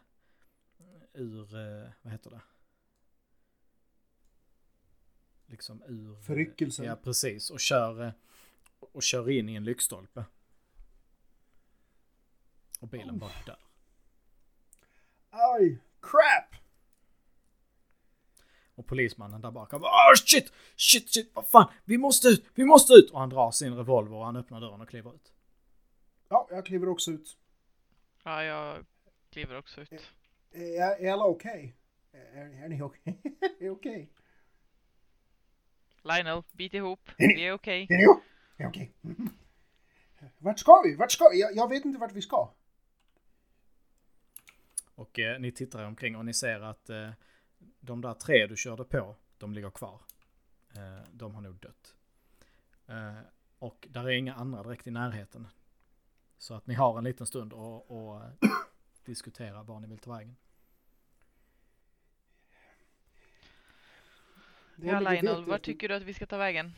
[1.13, 2.41] ur, eh, vad heter det?
[5.46, 6.22] Liksom ur...
[6.22, 6.86] Förryckelsen.
[6.86, 7.50] Ja, precis.
[7.50, 8.12] Och kör, eh,
[8.80, 10.26] och kör in i en lyktstolpe.
[12.80, 13.64] Och bilen bara dör.
[15.36, 16.56] Aj, crap!
[18.76, 22.65] Och polismannen där bakom bara oh, shit, shit, shit, vad fan, vi måste ut, vi
[22.65, 23.12] måste ut!
[23.12, 25.34] Och han drar sin revolver och han öppnar dörren och kliver ut.
[26.30, 27.38] Ja, jag kliver också ut.
[28.24, 28.86] Ja, jag
[29.30, 30.12] kliver också ut.
[30.52, 31.76] Är, är alla okej?
[32.12, 33.19] Är, är ni okej?
[33.60, 34.10] är okej?
[36.02, 37.10] Lionel, bit ihop.
[37.17, 37.88] Är ni- Vi är okej.
[37.89, 38.93] Är ni okej?
[39.02, 39.30] Mhm.
[40.38, 40.95] Vart ska vi?
[40.95, 41.41] Vart ska vi?
[41.41, 42.50] Jag, jag vet inte vart vi ska.
[44.96, 47.10] Och eh, ni tittar er omkring och ni ser att eh,
[47.80, 50.02] de där tre du körde på, de ligger kvar.
[50.76, 51.96] Eh, de har nog dött.
[52.88, 53.20] Eh,
[53.60, 55.48] och där är inga andra direkt i närheten.
[56.38, 58.30] Så att ni har en liten stund och, och eh,
[59.06, 60.36] diskutera var ni vill ta vägen.
[64.76, 66.72] Ja, Lionel, vart tycker du att vi ska ta vägen?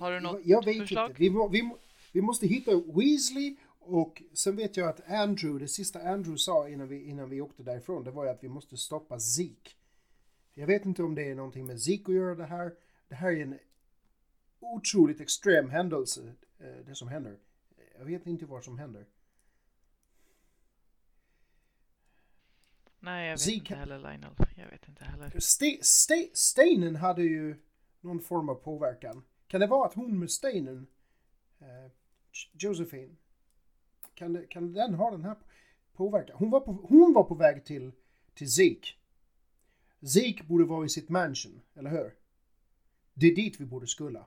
[0.00, 1.10] Har du något jag vet förslag?
[1.10, 1.20] Inte.
[1.22, 1.78] Vi, må- vi, må-
[2.12, 6.88] vi måste hitta Weasley och sen vet jag att Andrew, det sista Andrew sa innan
[6.88, 9.70] vi, innan vi åkte därifrån, det var ju att vi måste stoppa Zeke.
[10.54, 12.74] Jag vet inte om det är någonting med Zeke att göra det här.
[13.08, 13.58] Det här är en
[14.60, 17.38] otroligt extrem händelse, eh, det som händer.
[17.98, 19.06] Jag vet inte vad som händer.
[23.00, 24.34] Nej, jag vet Zeke- inte heller Lionel.
[24.56, 25.40] Jag vet inte heller.
[25.40, 27.56] Ste, ste, stenen hade ju
[28.00, 29.24] någon form av påverkan.
[29.46, 30.86] Kan det vara att hon med stenen,
[31.60, 31.90] eh,
[32.52, 33.16] Josephine,
[34.22, 35.36] kan, det, kan den ha den här
[35.92, 36.36] påverkan?
[36.38, 37.92] Hon var på, hon var på väg till,
[38.34, 38.88] till Zeke.
[40.00, 42.14] Zeke borde vara i sitt mansion, eller hur?
[43.14, 44.26] Det är dit vi borde skulla.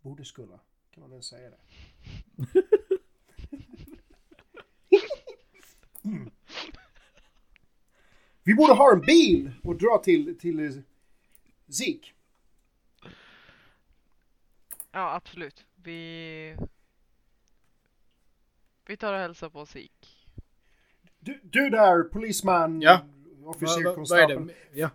[0.00, 1.56] Borde skulla, kan man ens säga det?
[6.04, 6.30] Mm.
[8.42, 10.82] Vi borde ha en bil och dra till, till
[11.68, 12.10] Zeke.
[14.92, 15.66] Ja, absolut.
[15.74, 16.56] Vi...
[18.86, 19.88] Vi tar och hälsar på Zeke.
[21.20, 23.00] Du, du där, polisman, Ja.
[23.44, 24.46] officer, konstapeln.
[24.46, 24.54] det?
[24.80, 24.90] Ja.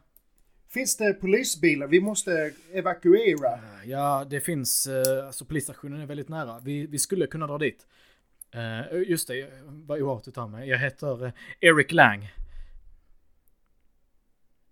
[0.67, 1.87] Finns det polisbilar?
[1.87, 3.59] Vi måste evakuera.
[3.85, 6.59] Ja, det finns, eh, alltså polisstationen är väldigt nära.
[6.59, 7.87] Vi, vi skulle kunna dra dit.
[8.51, 10.69] Eh, just det, vad oartigt av mig.
[10.69, 12.29] Jag heter eh, Eric Lang.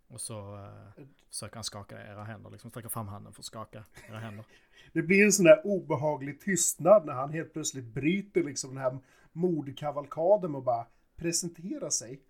[0.07, 3.83] Och så eh, försöker han skaka era händer, liksom sträcka fram handen för att skaka
[4.09, 4.45] era händer.
[4.93, 8.99] Det blir en sån där obehaglig tystnad när han helt plötsligt bryter liksom den här
[9.31, 12.21] mordkavalkaden och bara presenterar sig.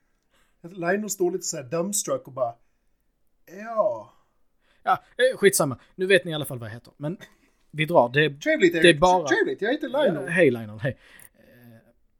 [0.62, 2.54] Lionel står lite så här dumbstruck och bara
[3.46, 4.14] Ja,
[4.84, 5.80] Ja, eh, skitsamma.
[5.96, 6.94] Nu vet ni i alla fall vad jag heter.
[6.98, 7.18] Men
[7.72, 8.10] vi drar.
[8.10, 8.30] Det är...
[8.30, 10.24] trevligt Det är bara- Trevligt, jag heter Lionel.
[10.26, 10.98] Ja, hej Lionel, hej.
[11.36, 11.78] Eh,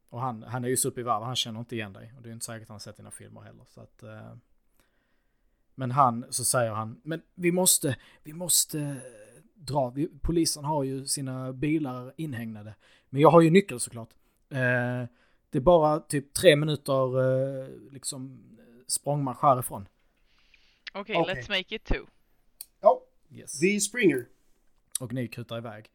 [0.08, 2.12] Och han, han är ju uppe i varv, han känner inte igen dig.
[2.16, 3.64] Och det är inte säkert att han har sett dina filmer heller.
[3.68, 4.32] Så att, eh,
[5.78, 8.96] men han, så säger han, men vi måste, vi måste
[9.54, 9.90] dra.
[9.90, 12.74] Vi, polisen har ju sina bilar inhägnade.
[13.10, 14.08] Men jag har ju nyckel såklart.
[14.50, 15.04] Eh,
[15.50, 18.40] det är bara typ tre minuter eh, liksom
[18.86, 19.88] språngmarsch härifrån.
[20.94, 21.34] Okej, Okej.
[21.34, 22.06] let's make it two.
[22.80, 23.62] Ja, Yes.
[23.62, 24.26] vi springer.
[25.00, 25.90] Och ni kutar iväg.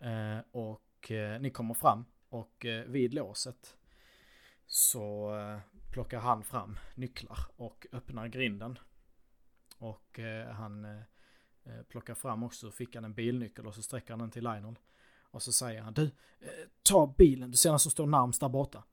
[0.00, 2.04] Eh, och eh, ni kommer fram.
[2.28, 3.76] Och eh, vid låset
[4.66, 5.58] så eh,
[5.92, 8.78] plockar han fram nycklar och öppnar grinden.
[9.78, 11.00] Och eh, han eh,
[11.64, 14.78] eh, plockar fram också ur fickan en bilnyckel och så sträcker han den till Lionel.
[15.30, 16.48] Och så säger han, du, eh,
[16.82, 18.84] ta bilen, du ser den som står närmst där borta.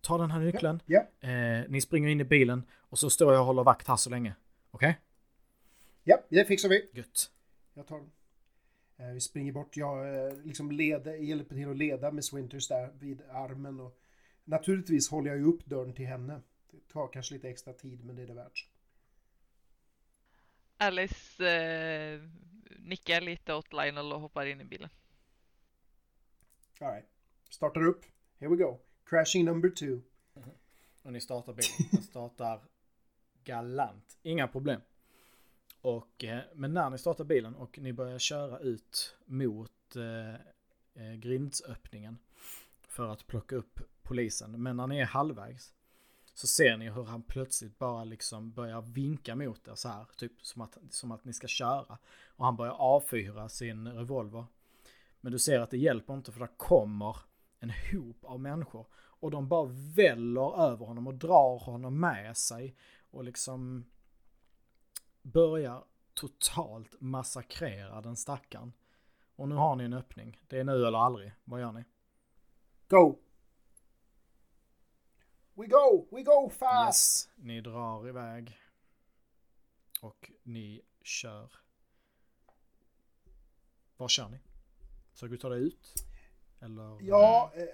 [0.00, 3.40] Ta den här nyckeln, Ja, eh, ni springer in i bilen och så står jag
[3.40, 4.34] och håller vakt här så länge.
[4.70, 5.00] Okej?
[6.04, 6.90] ja, det fixar vi.
[6.92, 7.30] Gött.
[7.74, 8.10] Jag tar den.
[9.14, 9.76] Vi springer bort.
[9.76, 10.06] Jag
[10.46, 13.80] liksom leder, hjälper till att leda Miss Winters där vid armen.
[13.80, 13.98] Och
[14.44, 16.40] naturligtvis håller jag ju upp dörren till henne.
[16.70, 18.68] Det tar kanske lite extra tid men det är det värt.
[20.78, 22.20] Alice eh,
[22.78, 24.88] nickar lite åt Lionel och hoppar in i bilen.
[26.80, 27.06] All right.
[27.50, 28.04] Startar upp.
[28.38, 28.78] Here we go.
[29.04, 30.00] Crashing number two.
[31.02, 31.88] Och ni startar bilen.
[31.92, 32.60] Den startar
[33.44, 34.18] galant.
[34.22, 34.80] Inga problem.
[35.80, 40.34] Och, eh, men när ni startar bilen och ni börjar köra ut mot eh,
[41.04, 42.18] eh, grindsöppningen
[42.88, 44.62] för att plocka upp polisen.
[44.62, 45.74] Men när ni är halvvägs
[46.38, 50.06] så ser ni hur han plötsligt bara liksom börjar vinka mot er så här.
[50.16, 51.98] Typ som att, som att ni ska köra.
[52.26, 54.44] Och han börjar avfyra sin revolver.
[55.20, 57.16] Men du ser att det hjälper inte för det kommer
[57.58, 58.86] en hop av människor.
[58.94, 62.76] Och de bara väller över honom och drar honom med sig.
[63.10, 63.84] Och liksom
[65.22, 68.72] börjar totalt massakrera den stackaren.
[69.36, 70.40] Och nu har ni en öppning.
[70.48, 71.32] Det är nu eller aldrig.
[71.44, 71.84] Vad gör ni?
[72.88, 73.18] Go!
[75.58, 76.06] We go!
[76.10, 77.28] We go fast!
[77.28, 78.58] Yes, ni drar iväg.
[80.00, 81.52] Och ni kör.
[83.96, 84.38] Var kör ni?
[85.12, 85.94] Försöker du ta dig ut?
[86.60, 86.98] Eller?
[87.02, 87.64] Ja, eh,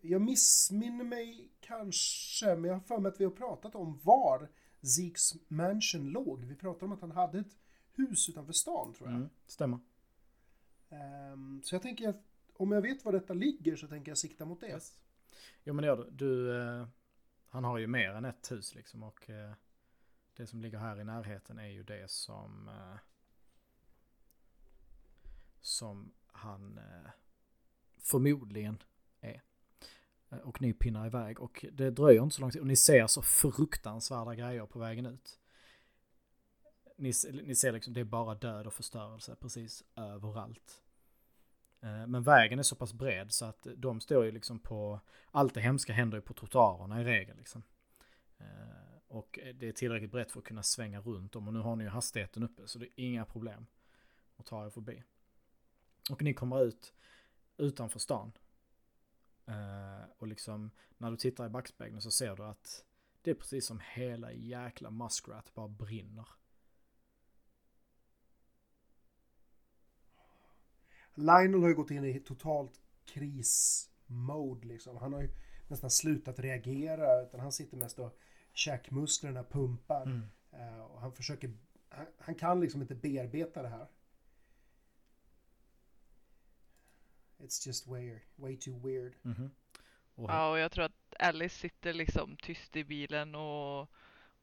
[0.00, 4.48] jag missminner mig kanske, men jag har för mig att vi har pratat om var
[4.80, 6.44] Zeeks mansion låg.
[6.44, 7.56] Vi pratade om att han hade ett
[7.94, 9.16] hus utanför stan tror jag.
[9.16, 9.78] Mm, stämmer.
[10.90, 12.22] Ehm, så jag tänker att
[12.54, 14.68] om jag vet var detta ligger så tänker jag sikta mot det.
[14.68, 14.98] Yes.
[15.64, 16.10] Jo men det gör du.
[16.10, 16.86] du eh,
[17.48, 19.52] han har ju mer än ett hus liksom och eh,
[20.36, 22.98] det som ligger här i närheten är ju det som eh,
[25.60, 27.10] som han eh,
[27.98, 28.82] förmodligen
[29.20, 29.42] är.
[30.30, 33.06] Eh, och ni pinnar iväg och det dröjer inte så lång tid och ni ser
[33.06, 35.40] så fruktansvärda grejer på vägen ut.
[36.96, 40.81] Ni, ni ser liksom det är bara död och förstörelse precis överallt.
[41.82, 45.54] Eh, men vägen är så pass bred så att de står ju liksom på, allt
[45.54, 47.62] det hemska händer ju på trottoarerna i regel liksom.
[48.38, 48.46] Eh,
[49.08, 51.84] och det är tillräckligt brett för att kunna svänga runt dem och nu har ni
[51.84, 53.66] ju hastigheten uppe så det är inga problem
[54.36, 55.02] att ta er förbi.
[56.10, 56.94] Och ni kommer ut
[57.56, 58.32] utanför stan.
[59.46, 62.84] Eh, och liksom när du tittar i backspegeln så ser du att
[63.22, 66.28] det är precis som hela jäkla Muskrat bara brinner.
[71.14, 74.96] Lionel har ju gått in i totalt krismode liksom.
[74.96, 75.30] Han har ju
[75.68, 78.18] nästan slutat reagera utan han sitter mest och
[78.52, 80.02] käkmusklerna pumpar.
[80.02, 80.22] Mm.
[80.52, 81.52] Eh, och han försöker,
[81.88, 83.86] han, han kan liksom inte bearbeta det här.
[87.38, 89.12] It's just weird, way too weird.
[89.22, 89.50] Mhm.
[90.14, 93.90] Och Ja, och jag tror att Alice sitter liksom tyst i bilen och,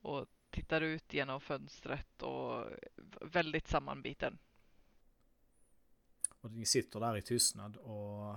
[0.01, 2.65] och tittar ut genom fönstret och
[3.21, 4.37] väldigt sammanbiten.
[6.41, 8.35] Och ni sitter där i tystnad och...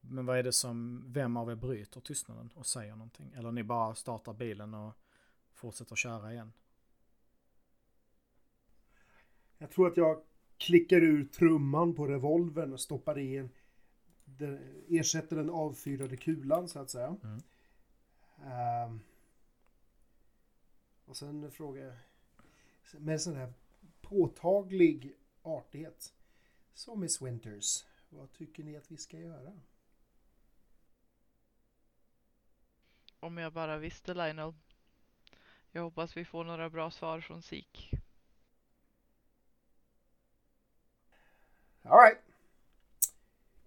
[0.00, 1.04] Men vad är det som...
[1.06, 3.32] Vem av er bryter tystnaden och säger någonting?
[3.32, 4.92] Eller ni bara startar bilen och
[5.54, 6.52] fortsätter köra igen?
[9.58, 10.22] Jag tror att jag
[10.58, 13.50] klickar ur trumman på revolvern och stoppar i en
[14.88, 17.16] ersätter den avfyrade kulan så att säga.
[17.22, 17.40] Mm.
[18.44, 19.00] Ehm,
[21.04, 21.94] och sen frågar jag
[23.00, 23.52] med sån här
[24.00, 26.14] påtaglig artighet.
[26.74, 29.60] Så Miss Winters, vad tycker ni att vi ska göra?
[33.20, 34.54] Om jag bara visste Lionel.
[35.72, 37.90] Jag hoppas vi får några bra svar från SIK.
[41.82, 42.18] All right.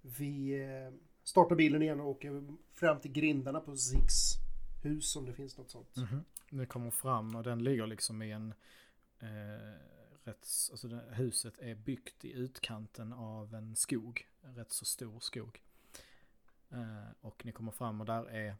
[0.01, 4.37] Vi eh, startar bilen igen och åker fram till grindarna på Zigs
[4.83, 5.95] hus om det finns något sånt.
[5.95, 6.23] Mhm.
[6.49, 8.53] Ni kommer fram och den ligger liksom i en...
[9.19, 14.27] Eh, rätt, alltså det, huset är byggt i utkanten av en skog.
[14.41, 15.61] En rätt så stor skog.
[16.69, 18.55] Eh, och ni kommer fram och där är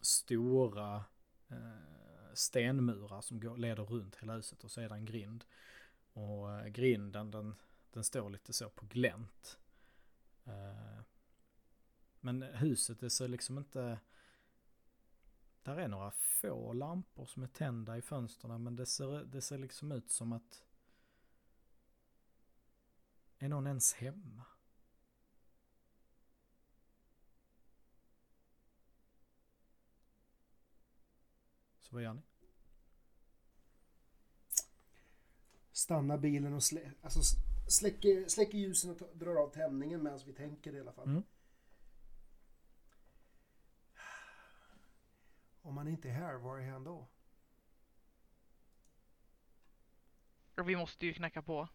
[0.00, 1.04] stora
[1.48, 5.44] eh, stenmurar som går, leder runt hela huset och så är det en grind.
[6.12, 7.54] Och eh, grinden den,
[7.90, 9.58] den står lite så på glänt.
[10.44, 11.00] Eh,
[12.20, 13.98] men huset det ser liksom inte...
[15.64, 19.58] Där är några få lampor som är tända i fönstren men det ser, det ser
[19.58, 20.64] liksom ut som att...
[23.38, 24.44] Är någon ens hemma?
[31.78, 32.22] Så vad gör ni?
[35.72, 37.20] Stannar bilen och slä, alltså
[37.68, 41.08] släcker, släcker ljusen och drar av tändningen medan vi tänker i alla fall.
[41.08, 41.22] Mm.
[45.64, 47.06] Om han inte är här, var är han då?
[50.56, 51.68] Och vi måste ju knacka på.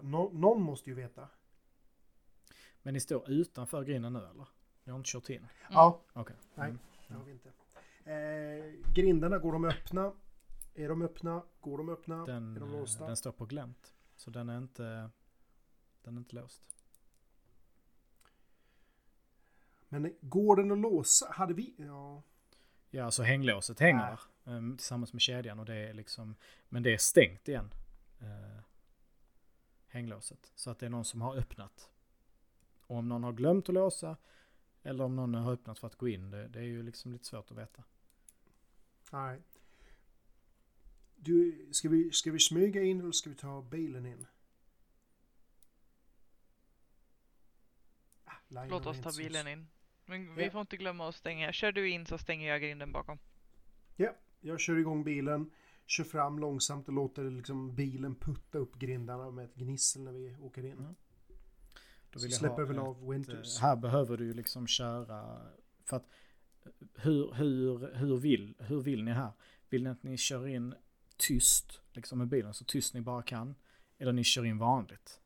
[0.00, 1.28] Nå, någon måste ju veta.
[2.82, 4.46] Men ni står utanför grinden nu eller?
[4.84, 5.46] Ni har inte kört in?
[5.70, 6.36] Ja, Okej.
[6.54, 6.68] Nej.
[6.68, 6.80] Mm.
[7.08, 7.52] det har vi inte.
[8.04, 10.12] Eh, grindarna, går de öppna?
[10.74, 11.42] Är de öppna?
[11.60, 12.26] Går de öppna?
[12.26, 13.06] Den, är de låsta?
[13.06, 13.94] den står på glänt.
[14.16, 15.10] Så den är inte,
[16.02, 16.62] den är inte låst.
[19.88, 21.32] Men går den att låsa?
[21.32, 21.74] Hade vi...
[21.76, 22.22] Ja.
[22.94, 26.36] Ja, så hänglåset hänger där ehm, tillsammans med kedjan och det är liksom,
[26.68, 27.74] men det är stängt igen.
[28.22, 28.60] Uh,
[29.86, 30.52] hänglåset.
[30.54, 31.90] Så att det är någon som har öppnat.
[32.86, 34.16] Och om någon har glömt att låsa
[34.82, 37.24] eller om någon har öppnat för att gå in, det, det är ju liksom lite
[37.24, 37.82] svårt att veta.
[39.12, 39.42] Nej.
[41.16, 44.26] Du, ska, vi, ska vi smyga in eller ska vi ta bilen in?
[48.24, 49.68] Ah, Låt oss ta bilen in.
[50.06, 50.50] Men vi Ja.
[50.50, 51.52] får inte glömma att stänga.
[51.52, 53.18] Kör du in så stänger jag grinden bakom.
[53.96, 55.50] Ja, jag kör igång bilen,
[55.86, 60.36] kör fram långsamt och låter liksom bilen putta upp grindarna med ett gnissel när vi
[60.40, 60.72] åker in.
[60.78, 60.94] Mm.
[62.10, 63.56] Då Så vill jag släpper väl av Winters.
[63.56, 65.40] eh, Här behöver du ju liksom köra,
[65.84, 66.06] för att
[66.64, 69.32] eh, hur, hur, hur, vill, hur vill ni här?
[69.68, 70.74] Vill ni att ni kör in
[71.16, 73.54] tyst, liksom med bilen, så tyst ni bara kan?
[73.98, 75.20] Eller ni kör in vanligt?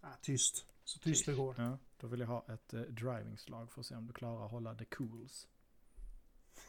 [0.00, 0.66] Ah, tyst.
[0.84, 1.54] Så tyst det går.
[1.58, 4.50] Ja, då vill jag ha ett eh, drivingslag för att se om du klarar att
[4.50, 5.48] hålla the cools.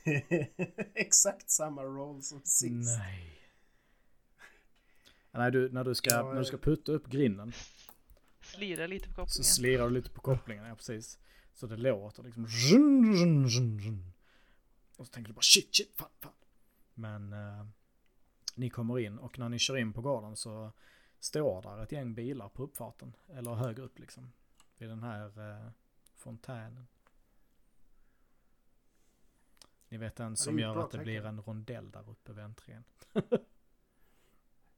[0.96, 2.98] Exakt samma roll som sist.
[3.00, 3.38] Nej.
[5.32, 7.54] Nej, du, när, du ska, Ja, när du ska putta upp grinden
[8.42, 9.44] Slira lite på så kopplingen.
[9.44, 11.20] slirar du lite på kopplingen, ja precis.
[11.54, 12.44] Så det låter liksom.
[14.96, 16.34] Och så tänker du bara shit, shit, fan, fan.
[16.94, 17.66] Men eh,
[18.56, 20.72] ni kommer in och när ni kör in på gården så
[21.20, 23.16] står där ett gäng bilar på uppfarten.
[23.30, 24.32] Eller högre upp liksom.
[24.82, 25.72] Vid den här eh,
[26.16, 26.88] fontänen.
[29.90, 31.04] Ni vet den som ju gör bra att det tecken.
[31.04, 32.84] blir en rondell där uppe vid entrén.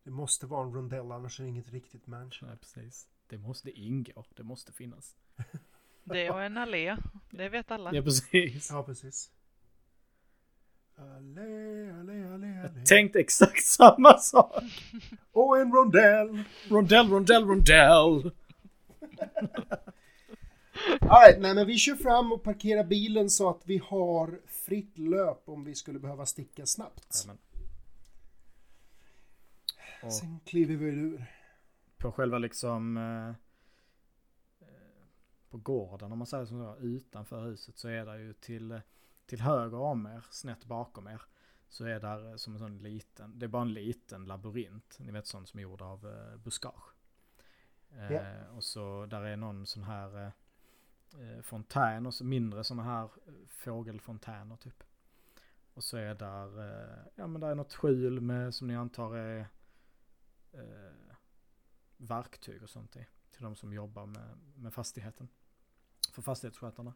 [0.04, 2.50] Det måste vara en rondell annars är det inget riktigt mansion.
[2.50, 3.10] Nej, precis.
[3.28, 4.26] Det måste ingå.
[4.36, 5.16] Det måste finnas.
[6.04, 6.98] Det och en allé.
[7.32, 7.94] Det vet alla.
[7.94, 8.70] Ja, precis.
[8.70, 9.32] Ja, precis.
[10.96, 12.78] Allé, allé, allé, allé.
[12.78, 14.64] Jag tänkte exakt samma sak.
[15.32, 16.44] Och en rondell!
[16.70, 18.32] Rondell, rondell, rondell.
[21.02, 25.50] Alright, nej men vi kör fram och parkerar bilen så att vi har fritt löp
[25.50, 27.16] om vi skulle behöva sticka snabbt.
[27.16, 27.38] Jajamän.
[30.04, 31.26] Och Sen kliver vi ur.
[31.98, 33.30] på själva liksom eh,
[34.68, 35.04] eh,
[35.50, 38.82] på gården om man säger som så, utanför huset så är det ju till,
[39.26, 41.22] till höger om er, snett bakom er,
[41.70, 45.12] så är där eh, som en sån liten, det är bara en liten labyrint, ni
[45.12, 46.94] vet sån som är gjord av eh, buskage.
[48.10, 48.48] Ja.
[48.50, 50.32] Och så där är någon sån här eh,
[51.22, 54.84] eh, fontän och så mindre såna här eh, fågelfontäner typ.
[55.74, 59.16] Och så är där, eh, ja men där är något skjul med som ni antar
[59.16, 59.40] är
[60.52, 61.16] eh,
[61.98, 63.08] verktyg och sånt i.
[63.32, 65.28] Till de som jobbar med, med fastigheten.
[66.12, 66.94] För fastighetsskötarna.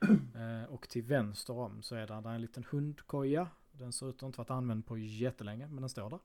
[0.34, 3.48] eh, och till vänster om så är där, där är en liten hundkoja.
[3.72, 6.20] Den ser ut att inte varit använd på jättelänge men den står där.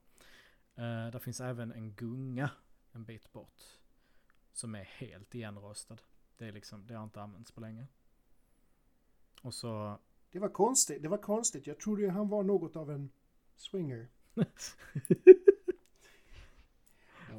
[0.75, 2.49] Eh, där finns även en gunga
[2.91, 3.61] en bit bort.
[4.55, 6.01] Som är helt igenrostad.
[6.37, 7.87] Det, är liksom, det har inte använts på länge.
[9.41, 9.99] Och så
[10.31, 11.67] Det var konstigt, det var konstigt.
[11.67, 13.11] Jag trodde ju han var något av en
[13.55, 14.07] swinger.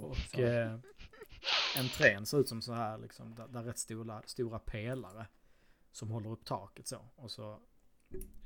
[0.02, 0.78] Och eh,
[1.78, 5.26] entrén ser ut som så här liksom, där, där är rätt stora, stora pelare
[5.92, 7.00] som håller upp taket så.
[7.16, 7.60] Och så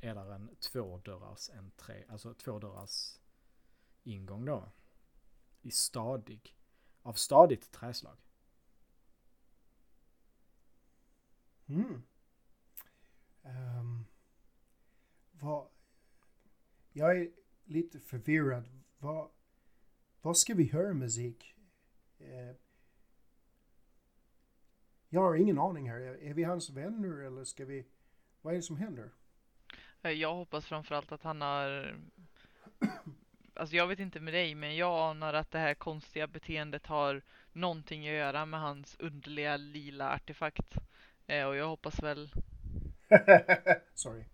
[0.00, 3.18] är där en tvådörrars entré, alltså tvådörrars
[4.02, 4.68] ingång då.
[5.62, 6.56] I stadig,
[7.02, 8.16] av stadigt träslag.
[11.70, 12.02] Mm.
[13.42, 14.06] Um,
[15.30, 15.66] vad...
[16.92, 17.30] Jag är
[17.64, 18.68] lite förvirrad.
[18.98, 19.30] Vad,
[20.22, 21.54] vad ska vi höra musik?
[22.20, 22.56] Uh,
[25.12, 26.00] Jag har ingen aning här.
[26.00, 27.86] Är vi hans vänner eller ska vi...
[28.42, 29.10] Vad är det som händer?
[30.02, 31.96] Eh, jag hoppas framförallt att han har...
[33.54, 37.22] Alltså jag vet inte med dig, men jag anar att det här konstiga beteendet har
[37.52, 40.74] någonting att göra med hans underliga lila artefakt.
[41.30, 42.30] Eh, Och jag hoppas väl
[43.94, 44.24] Sorry.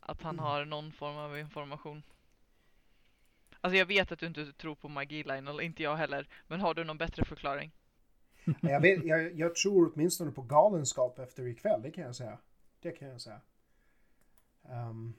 [0.00, 2.02] att han har någon form av information.
[3.60, 6.28] Alltså jag vet att du inte tror på magi Lionel, inte jag heller.
[6.46, 7.72] Men har du någon bättre förklaring?
[8.60, 12.38] Jag, vet, jag, jag tror åtminstone på galenskap efter ikväll, det kan jag säga.
[12.80, 13.40] Det kan jag säga.
[14.68, 15.14] Ehm,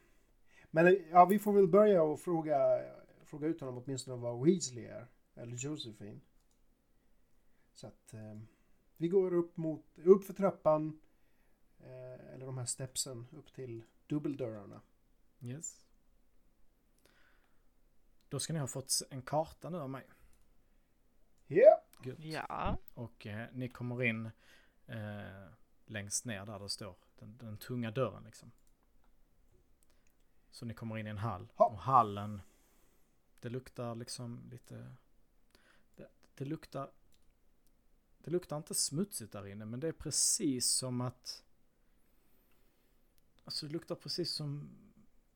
[0.71, 2.81] men ja, vi får väl börja och fråga,
[3.25, 5.07] fråga ut honom åtminstone vad Weasley är.
[5.36, 6.19] Eller Josephine.
[7.73, 8.47] Så att ehm,
[9.04, 10.99] vi går upp mot, upp för trappan.
[11.80, 14.82] Eh, eller de här stepsen upp till dubbeldörrarna.
[15.39, 15.86] Yes.
[18.30, 20.06] Då ska ni ha fått en karta nu av mig.
[21.47, 21.84] Ja!
[22.04, 22.20] Gött.
[22.20, 24.30] Ja, Och eh, ni kommer in
[24.88, 25.47] eh,
[25.86, 28.51] längst ner där det står den, den tunga dörren liksom.
[30.51, 31.51] Så ni kommer in i en hall.
[31.58, 31.66] Ja.
[31.66, 32.41] Och hallen,
[33.39, 34.95] det luktar liksom lite...
[35.95, 36.91] Det, det luktar...
[38.24, 41.43] Det luktar inte smutsigt där inne men det är precis som att...
[43.43, 44.69] Alltså det luktar precis som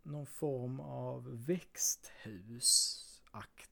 [0.03, 3.03] någon form av växthus.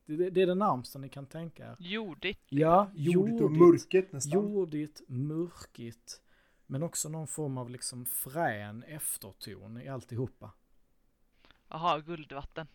[0.06, 1.76] Det, det är det närmsta ni kan tänka er.
[1.80, 2.40] jordigt.
[2.50, 3.60] Ja, Jordigt och jordigt.
[3.60, 4.32] mörket nästan.
[4.34, 6.22] Jordigt, mörkigt.
[6.66, 10.52] Men också någon form av liksom frän efterton i alltihopa.
[11.70, 12.68] Jaha, guldvatten.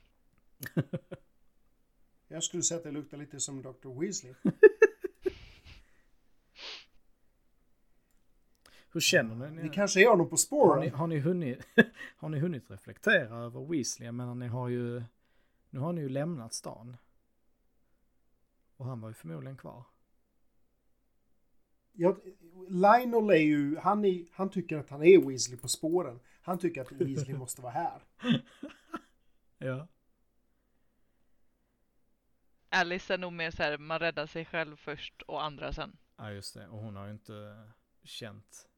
[2.28, 4.00] Jag skulle säga att det luktar lite som Dr.
[4.00, 4.34] Weasley.
[8.92, 9.62] Hur känner ni?
[9.62, 10.94] Vi kanske är honom på har, ni spåren.
[10.94, 11.66] har, ni hunnit,
[12.16, 14.06] har ni hunnit reflektera över Weasley?
[14.06, 15.02] Jag menar, ni har ju...
[15.70, 16.96] Nu har ni ju lämnat stan.
[18.76, 19.84] Och han var ju förmodligen kvar.
[21.92, 22.16] Ja,
[22.68, 26.20] Lionel är ju, han, är, han tycker att han är Weasley på spåren.
[26.42, 28.02] Han tycker att Weasley måste vara här.
[29.62, 29.88] Ja.
[32.68, 35.96] Alice är nog mer så här, man räddar sig själv först och andra sen.
[36.16, 36.68] Ja, just det.
[36.68, 37.68] Och hon har ju inte
[38.04, 38.69] känt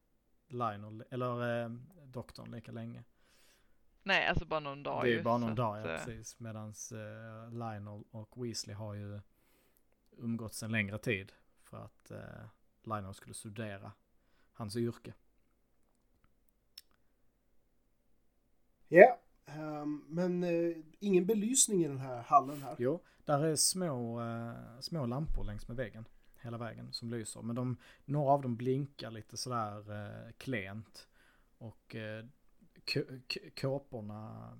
[0.53, 1.71] Lionel, eller eh,
[2.05, 3.05] doktorn lika länge.
[4.03, 6.41] Nej, alltså bara någon dag det är ju, bara någon dag, att, ja, eh, precis.
[6.41, 9.21] Medans eh, Lionel och Weasley har ju
[10.17, 11.33] umgåtts en längre tid.
[11.63, 12.45] För att eh,
[12.83, 13.93] Lionel skulle studera
[14.53, 15.15] hans yrke.
[18.89, 22.77] Ja, ehm, men eh, ingen belysning i den här hallen här.
[22.79, 26.05] Jo, där är små, eh, små lampor längs med väggen.
[26.43, 27.43] Hela vägen som lyser.
[27.43, 31.09] Men de, några av dem blinkar lite sådär eh, klent.
[31.59, 32.25] Och eh,
[33.61, 34.53] kåporna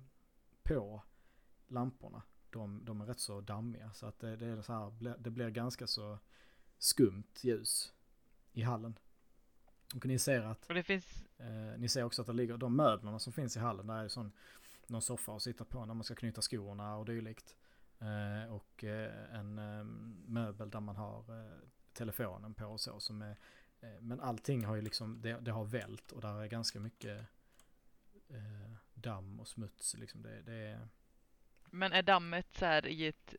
[0.63, 1.03] på
[1.67, 3.93] lamporna, de, de är rätt så dammiga.
[3.93, 6.19] Så att det, det är så här, det blir ganska så
[6.77, 7.93] skumt ljus
[8.53, 8.99] i hallen.
[9.95, 12.75] Och ni ser att, Och det finns, eh, ni ser också att det ligger, de
[12.75, 14.31] möblerna som finns i hallen, där är sån,
[14.87, 17.55] någon soffa att sitta på när man ska knyta skorna och dylikt.
[18.03, 19.83] Eh, och eh, en eh,
[20.27, 21.49] möbel där man har
[21.93, 23.35] telefonen på och så som är,
[23.99, 27.25] men allting har ju liksom, det, det har vält och där är ganska mycket
[28.29, 30.21] eh, damm och smuts liksom.
[30.21, 30.87] Det, det är,
[31.65, 33.35] men är dammet så här i ett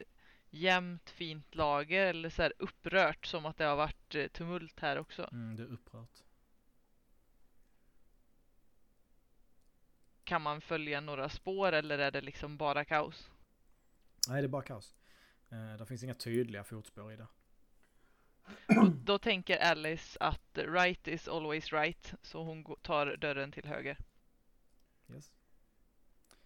[0.51, 5.29] jämnt fint lager eller så här upprört som att det har varit tumult här också?
[5.33, 6.23] mm, det är upprört.
[10.25, 13.31] Kan man följa några spår eller är det liksom bara kaos?
[14.29, 14.95] Nej, det är bara kaos.
[15.51, 17.27] Eh, det finns inga tydliga fotspår i det.
[18.67, 23.99] Då, då tänker Alice att right is always right, så hon tar dörren till höger.
[25.09, 25.33] Yes.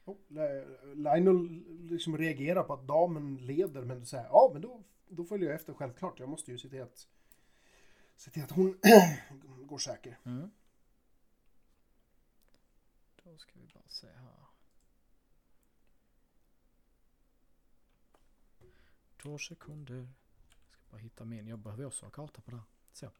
[0.05, 0.17] Oh,
[0.95, 5.57] Lionel liksom reagerar på att damen leder men säger ja men då, då följer jag
[5.57, 6.19] efter självklart.
[6.19, 7.09] Jag måste ju se till att,
[8.17, 8.79] se till att hon
[9.67, 10.19] går säker.
[10.25, 10.51] Mm.
[13.25, 14.48] Då ska vi bara se här.
[19.23, 20.09] Två sekunder.
[20.71, 21.47] Ska bara hitta min.
[21.49, 22.67] Jag behöver också ha karta på det här.
[22.93, 23.11] Så.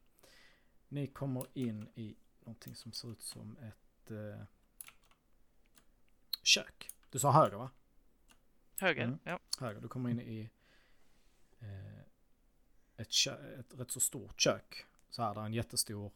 [0.89, 4.43] Ni kommer in i någonting som ser ut som ett eh,
[6.43, 6.89] kök.
[7.11, 7.71] Du sa höger va?
[8.81, 9.19] Höger, Mm.
[9.25, 9.39] ja.
[9.61, 9.81] Höger.
[9.81, 10.51] Du kommer in i
[11.59, 12.01] eh,
[12.97, 14.85] ett, kö- ett rätt så stort kök.
[15.11, 16.13] Så här, där är en jättestor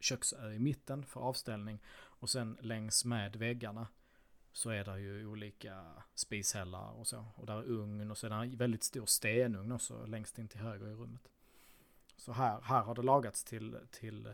[0.00, 1.78] köksö i mitten för avställning.
[1.90, 3.88] Och sen längs med väggarna
[4.52, 5.84] så är det ju olika
[6.14, 7.24] spishällar och så.
[7.36, 10.48] Och där är ugn och så är det en väldigt stor stenugn också längst in
[10.48, 11.30] till höger i rummet.
[12.16, 14.26] Så här, här har det lagats till, till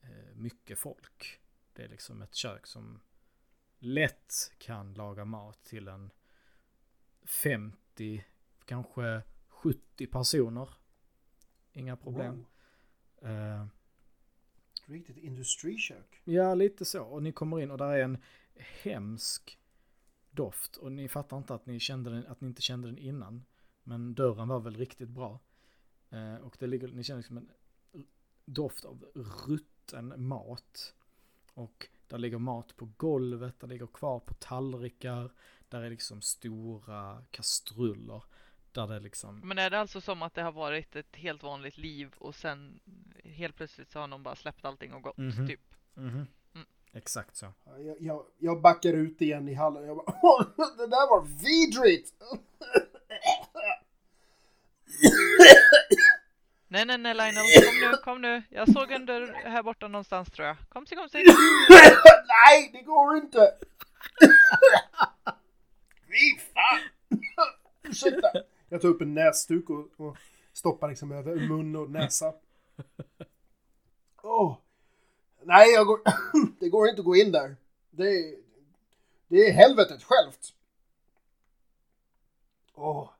[0.00, 1.40] eh, mycket folk.
[1.72, 3.00] Det är liksom ett kök som
[3.78, 6.10] lätt kan laga mat till en
[7.24, 8.24] 50,
[8.64, 10.68] kanske 70 personer.
[11.72, 12.46] Inga problem.
[13.20, 13.30] Wow.
[13.30, 13.66] Eh,
[14.84, 16.20] riktigt industrikök.
[16.24, 17.02] Ja, lite så.
[17.02, 18.18] Och ni kommer in och där är en
[18.82, 19.58] hemsk
[20.30, 20.76] doft.
[20.76, 23.44] Och ni fattar inte att ni, kände den, att ni inte kände den innan.
[23.82, 25.40] Men dörren var väl riktigt bra.
[26.10, 27.50] Eh, och det ligger, ni känner liksom en
[28.44, 30.94] doft av rutten mat.
[31.54, 35.30] Och där ligger mat på golvet, där ligger kvar på tallrikar.
[35.68, 38.22] Där är liksom stora kastruller.
[38.72, 39.40] Där det liksom...
[39.44, 42.80] Men är det alltså som att det har varit ett helt vanligt liv och sen
[43.24, 45.48] helt plötsligt så har någon bara släppt allting och gått Mhm.
[45.48, 45.74] typ?
[45.94, 46.08] Mhm.
[46.08, 46.26] Mm.
[46.92, 47.46] Exakt så.
[47.64, 49.86] Ja, Jag, jag, jag backar ut igen i hallen.
[49.86, 52.14] Jag bara, Åh, det där var vidrigt!
[56.68, 58.42] Nej, nej, nej Lionel, kom nu, kom nu.
[58.50, 60.56] Jag såg en dörr här borta någonstans tror jag.
[60.68, 61.24] Kom sig, kom sig.
[62.26, 63.38] Nej, det går inte!
[66.06, 66.80] Fy fan!
[67.82, 68.28] Ursäkta!
[68.68, 70.16] Jag tar upp en näsduk och, och
[70.52, 72.32] stoppar liksom över mun och näsa.
[74.22, 74.56] Åh!
[75.42, 76.00] Nej, jag går,
[76.60, 77.56] det går inte att gå in där.
[77.90, 78.34] Det,
[79.28, 80.54] det är helvetet självt.
[82.74, 83.10] Åh.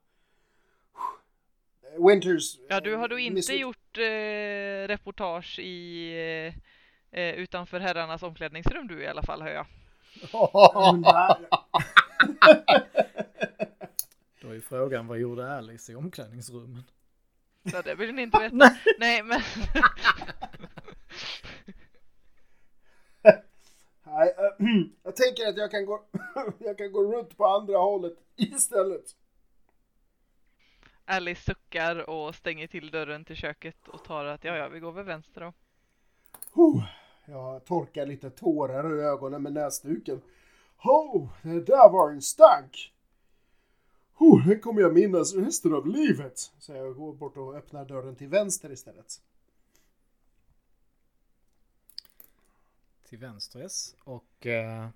[2.09, 2.59] Winters...
[2.69, 6.11] Ja, du har du inte misslyck- gjort eh, reportage i
[7.13, 9.67] eh, eh, utanför herrarnas omklädningsrum du i alla fall hör jag.
[14.41, 16.85] Då är ju frågan, vad gjorde Alice i omklädningsrummen?
[17.71, 18.57] Så det vill ni inte veta.
[18.99, 19.41] Nej, men
[24.21, 24.67] Nej, äh,
[25.03, 26.01] jag tänker att jag kan, gå,
[26.59, 29.17] jag kan gå runt på andra hållet istället.
[31.05, 34.93] Alice suckar och stänger till dörren till köket och tar att ja, ja, vi går
[34.93, 35.53] väl vänster då.
[36.53, 36.85] Huh.
[37.25, 40.23] Jag torkar lite tårar ur ögonen med näsduken.
[40.85, 42.93] Oh, det där var en stank!
[44.19, 46.39] Oh, det kommer jag minnas resten av livet.
[46.59, 49.21] Så jag går bort och öppnar dörren till vänster istället.
[53.11, 53.97] Till vänster yes.
[54.05, 54.89] Och eh,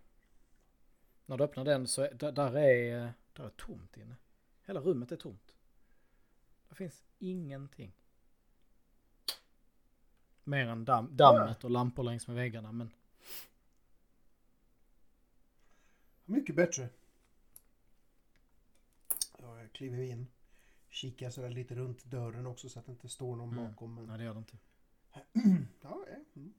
[1.27, 4.17] när du öppnar den så är, där, där är där är tomt inne.
[4.65, 5.55] Hela rummet är tomt.
[6.69, 7.93] Det finns ingenting.
[10.45, 12.91] Mer än damm, dammet och lampor längs med väggarna men
[16.25, 16.89] Mycket bättre.
[19.39, 20.27] Ja, jag kliver in.
[20.89, 23.65] Kikar sådär lite runt dörren också så att det inte står någon Mm.
[23.65, 23.95] bakom.
[23.95, 24.05] Men...
[24.07, 24.57] nej det gör det inte.
[25.83, 26.17] Ja, ja.
[26.37, 26.55] Mm.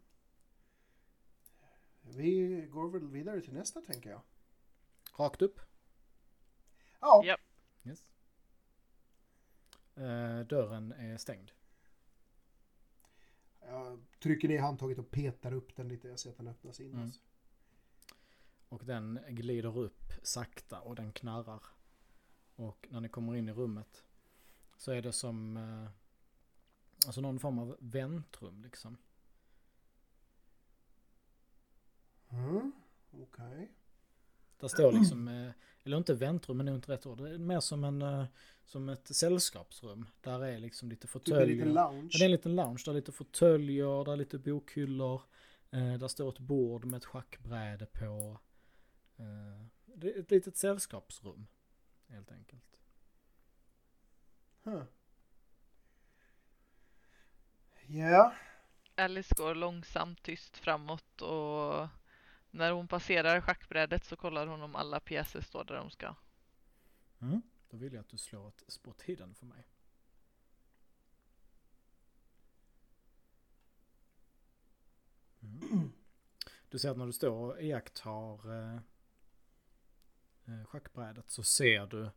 [2.07, 4.21] Vi går väl vidare till nästa tänker jag.
[5.17, 5.59] Rakt upp.
[6.99, 7.37] Ja, Ja.
[7.83, 8.11] Yes.
[9.95, 11.51] Eh, dörren är stängd.
[13.59, 16.07] jag trycker ner handtaget och petar upp den lite.
[16.07, 16.91] Jag ser att den öppnas in.
[16.91, 17.03] Mm.
[17.03, 17.19] Alltså.
[18.69, 21.63] Och den glider upp sakta och den knarrar.
[22.55, 24.03] Och när ni kommer in i rummet
[24.77, 25.89] så är det som eh,
[27.07, 28.97] alltså någon form av väntrum liksom.
[32.35, 32.71] Mm.
[33.11, 33.71] Okej.
[34.59, 35.51] Där står liksom, eh,
[35.83, 37.17] eller inte väntrum men det är inte rätt ord.
[37.17, 38.25] Det är mer som en, eh,
[38.65, 40.05] som ett sällskapsrum.
[40.21, 41.55] Där är liksom lite Typ en fåtöljer.
[41.55, 42.09] liten lounge.
[42.11, 42.81] Ja, det är en liten lounge.
[42.85, 45.21] Där är lite fåtöljer, där är lite bokhyllor.
[45.71, 48.39] Eh, där står ett bord med ett schackbräde på.
[49.85, 51.47] Det är ett litet sällskapsrum.
[52.07, 52.79] Helt enkelt.
[54.63, 54.83] Huh.
[57.87, 58.33] Ja.
[58.95, 61.87] Alice går långsamt tyst framåt och
[62.55, 66.15] när hon passerar schackbrädet så kollar hon om alla pjäser står där de ska.
[67.21, 67.41] Mm.
[67.69, 69.67] Då vill jag att du slår ett spot hidden för mig.
[75.41, 75.91] Mm.
[76.69, 78.79] Du ser att när du står och iakttar eh,
[80.45, 82.09] eh, schackbrädet så ser du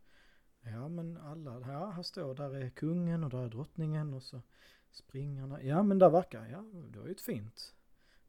[0.61, 4.41] Ja men alla, ja här står, där är kungen och där är drottningen och så
[4.91, 5.63] springarna.
[5.63, 6.61] Ja men där verkar, ja
[6.91, 7.75] det var ju ett fint,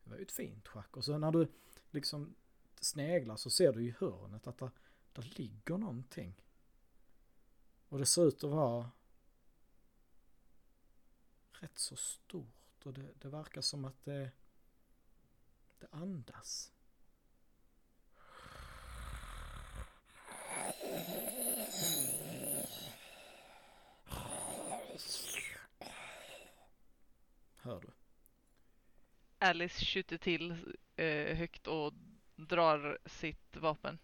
[0.04, 0.96] det var ju ett fint schack.
[0.96, 1.48] Och så när du
[1.90, 2.34] liksom
[2.80, 4.70] sneglar så ser du i hörnet att där,
[5.12, 6.34] där ligger någonting.
[7.88, 8.90] Och det ser ut att vara
[11.52, 14.30] rätt så stort och det, det verkar som att det,
[15.78, 16.72] det andas.
[27.56, 27.90] Hör du?
[29.38, 31.92] Alice skjuter till eh, högt och
[32.36, 33.98] drar sitt vapen.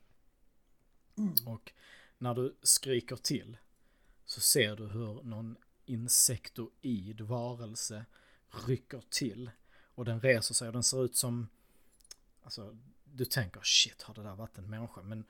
[1.46, 1.72] Och
[2.18, 3.56] när du skriker till
[4.24, 8.04] så ser du hur någon insektoid varelse
[8.66, 9.50] rycker till.
[9.94, 11.48] Och den reser sig och den ser ut som...
[12.42, 15.02] Alltså, du tänker shit, har det där varit en människa?
[15.02, 15.24] Men...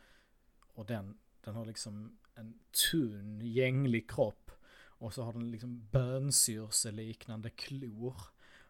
[0.74, 2.58] Och den, den har liksom en
[2.90, 4.50] tunn, gänglig kropp.
[4.98, 8.16] Och så har den liksom bönsyrseliknande klor.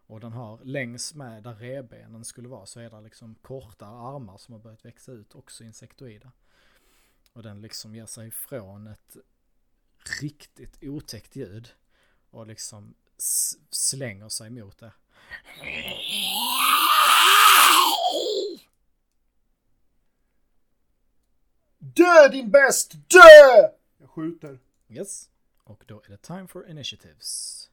[0.06, 4.36] Och den har längs med där revbenen skulle vara så är det liksom korta armar
[4.36, 6.32] som har börjat växa ut också insektoida.
[7.32, 9.16] Och den liksom ger sig ifrån ett
[10.20, 11.68] riktigt otäckt ljud
[12.30, 12.94] och liksom
[13.70, 14.92] slänger sig mot det.
[21.78, 22.92] Dö din bäst!
[22.92, 23.68] Dö!
[23.98, 24.58] Jag skjuter.
[24.88, 25.30] Yes.
[25.64, 27.65] Och då är det time for initiatives.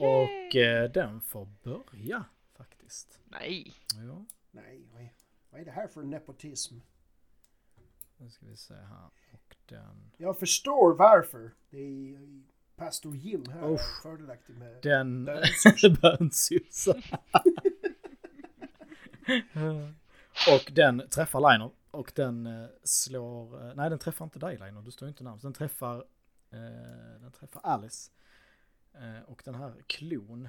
[0.00, 2.24] Och eh, den får börja
[2.56, 3.18] faktiskt.
[3.24, 3.72] Nej.
[4.08, 4.24] Ja.
[4.50, 5.12] Nej, vad är,
[5.50, 6.78] vad är det här för nepotism?
[8.16, 9.10] Nu ska vi se här.
[9.32, 10.10] Och den...
[10.16, 11.50] Jag förstår varför.
[11.70, 12.42] Det är
[12.76, 13.78] pastor Jim här Oh.
[14.02, 14.82] fördelaktig med...
[14.82, 15.28] Den
[16.02, 16.94] bönsyssla.
[20.54, 21.70] och den träffar Liner.
[21.90, 23.68] Och den eh, slår...
[23.68, 24.82] eh, Nej, den träffar inte dig Liner.
[24.82, 25.42] Du står inte närmast.
[25.42, 25.96] Den träffar...
[26.50, 28.10] Eh, den träffar Alice.
[28.96, 30.48] Eh, och den här klon.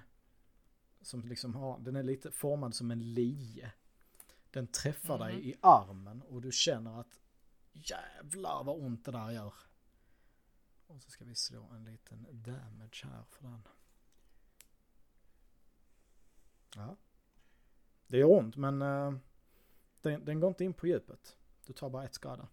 [1.02, 1.80] Som liksom har...
[1.80, 3.72] Den är lite formad som en lie.
[4.52, 5.44] Den träffar dig Mhm.
[5.44, 6.22] i armen.
[6.22, 7.20] Och du känner att...
[7.74, 9.54] Jävlar vad ont det där gör.
[10.88, 13.68] Och så ska vi slå en liten damage här för den.
[16.76, 16.96] Ja.
[18.08, 19.14] Det gör ont men eh,
[20.02, 21.38] den, den går inte in på djupet.
[21.66, 22.48] Du tar bara ett skada.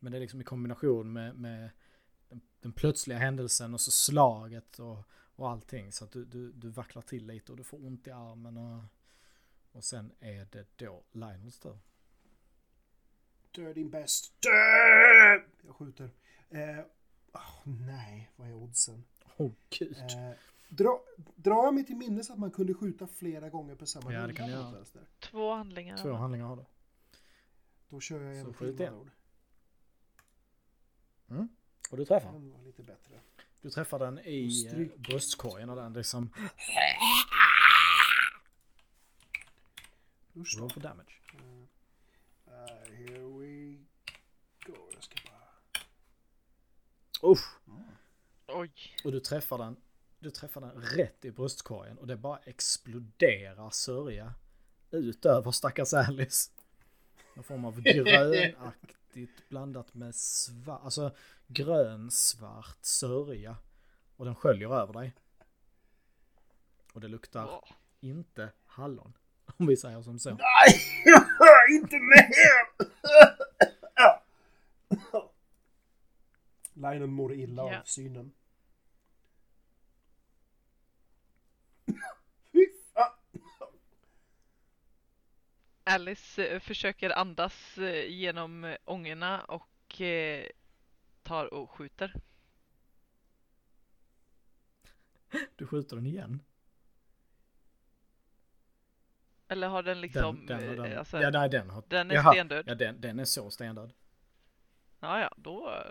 [0.00, 1.70] Men det är liksom i kombination med, med
[2.34, 4.98] den, den plötsliga händelsen och så slaget och,
[5.36, 5.92] och allting.
[5.92, 8.82] Så att du, du, du vacklar till lite och du får ont i armen och,
[9.72, 11.78] och sen är det då Lionels tur.
[13.50, 14.32] Dö din bäst.
[14.42, 14.50] Dö!
[15.66, 16.10] Jag skjuter.
[16.50, 16.84] Eh,
[17.32, 19.04] åh, nej, vad är oddsen?
[19.36, 19.96] Åh oh, gud.
[19.96, 20.30] Eh,
[20.68, 21.02] dra,
[21.36, 24.34] drar jag mig till minnes att man kunde skjuta flera gånger på samma Ja, det
[24.34, 24.84] kan mot göra.
[25.20, 25.96] Två handlingar.
[25.96, 26.64] Två handlingar har du.
[27.88, 28.92] Då kör jag Så en skjut till igen.
[28.92, 29.10] med ord.
[31.90, 32.32] Och du träffar.
[32.32, 33.20] Den var lite bättre.
[33.60, 34.92] Du träffar den i Stryk.
[34.92, 36.30] eh, bröstkorgen och den liksom
[40.36, 41.20] Usch roll for damage.
[42.48, 43.76] Uh, here we
[44.66, 44.74] go.
[44.94, 45.48] Jag ska bara...
[47.32, 47.58] Usch.
[48.46, 48.72] Oj.
[49.04, 49.76] Och du träffar den.
[50.18, 54.34] Du träffar den rätt i bröstkorgen och det bara exploderar sörja
[54.90, 56.50] ut över stackars Alice.
[57.34, 61.16] Någon form av grönaktigt blandat med svart, alltså
[61.46, 63.56] grön-svart sörja.
[64.16, 65.14] Och den sköljer över dig.
[66.92, 67.72] Och det luktar Åh.
[68.00, 69.12] inte hallon.
[69.56, 70.30] Om vi säger som så.
[70.30, 70.80] Nej!
[71.76, 72.74] inte mer!
[76.92, 77.78] Linen mår illa Ja.
[77.80, 78.32] av synen.
[82.52, 83.10] Fy fan!
[85.84, 90.02] Alice eh, försöker andas eh, genom eh, ångorna och
[91.22, 92.14] tar och skjuter.
[95.56, 96.42] Du skjuter den igen.
[99.48, 100.46] Eller har den liksom...
[100.46, 100.98] Den, den, den.
[100.98, 101.82] alltså, ja, nej, den har...
[101.88, 102.32] den är Jaha.
[102.32, 102.64] stendöd.
[102.68, 103.92] Ja, den, den är så stendöd.
[105.00, 105.82] Ja, ja, då...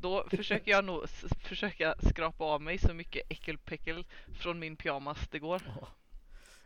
[0.00, 1.08] Då försöker jag nog
[1.40, 5.62] försöka skrapa av mig så mycket äckelpäckel från min pyjamas det går.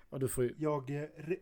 [0.09, 1.41] Och du får ju Jag, re-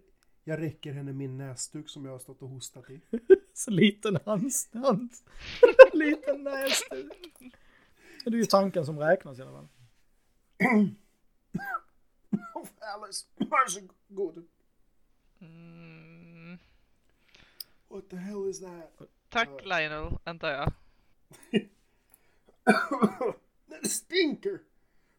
[0.48, 3.00] jag räcker henne min näsduk som jag har stått och hostat i.
[3.54, 4.68] så liten hans.
[5.92, 7.12] liten näsduk.
[8.24, 9.68] Det är ju tanken som räknas i alla fall.
[12.80, 14.46] Alice, varsågod.
[15.40, 16.58] Mm,
[17.88, 19.08] What the hell is that?
[19.28, 20.72] tack Lionel, antar jag.
[23.82, 24.60] Det stinker!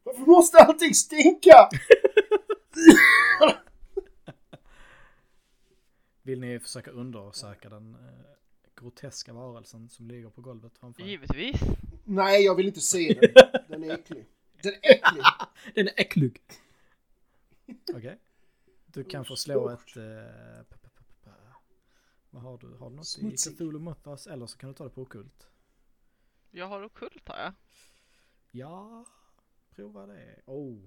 [0.03, 1.69] Varför måste allting stinka?
[6.27, 8.25] Vill ni försöka undersöka den eh,
[8.75, 11.07] groteska varelsen som ligger på golvet framför er?
[11.07, 11.61] Givetvis.
[12.03, 13.51] Nej, jag vill inte se den.
[13.67, 14.25] Den är äcklig.
[14.63, 15.23] Den är äcklig.
[15.75, 16.41] Den är äcklig.
[17.93, 18.19] Okej.
[18.85, 19.97] Du kan få slå ett...
[19.97, 21.29] Eh, p- p- p- p-
[22.29, 22.67] vad har du?
[22.75, 23.55] Har du något i Smutsig.
[23.57, 24.27] Cthulhu Mythos?
[24.27, 25.47] Eller så kan du ta det på Ockult.
[26.51, 27.53] Jag har okult har jag.
[28.51, 29.05] Ja,
[29.75, 30.35] prova det.
[30.45, 30.79] Oh.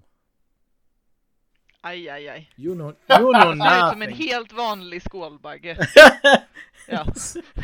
[1.83, 2.49] Aj, aj, aj.
[2.55, 3.35] You know Det ut
[3.91, 5.77] som en helt vanlig skålbagge.
[6.87, 7.05] Ja.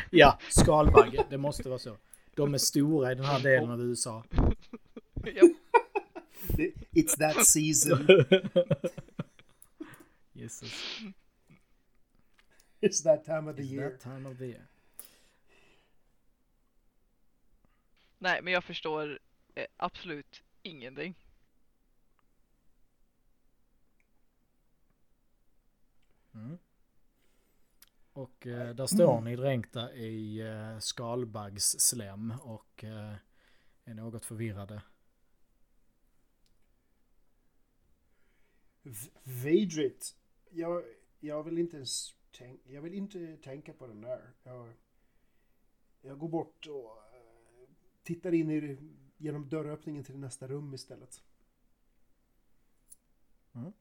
[0.10, 1.26] Ja, skalbagge.
[1.30, 1.98] Det måste vara så.
[2.36, 4.24] De är stora i den här delen av USA.
[6.94, 8.08] It's that season.
[10.34, 11.00] Jesus.
[12.82, 13.90] It's that time of the It's year.
[13.90, 14.68] that time of the year.
[18.18, 19.20] Nej, men jag förstår
[19.56, 21.16] eh, absolut ingenting.
[26.38, 26.58] Mm.
[28.12, 33.16] Och eh, där står ni dränkta i eh, skalbaggsslem och eh,
[33.84, 34.82] är något förvirrade.
[38.84, 40.16] V- Vidrigt.
[40.50, 40.84] Jag,
[41.20, 44.34] jag vill inte ens tänk, jag vill inte tänka på den där.
[44.44, 44.74] Jag,
[46.02, 47.70] jag går bort och eh,
[48.04, 48.78] tittar in i,
[49.18, 51.24] genom dörröppningen till nästa rum istället.
[53.56, 53.74] Mm.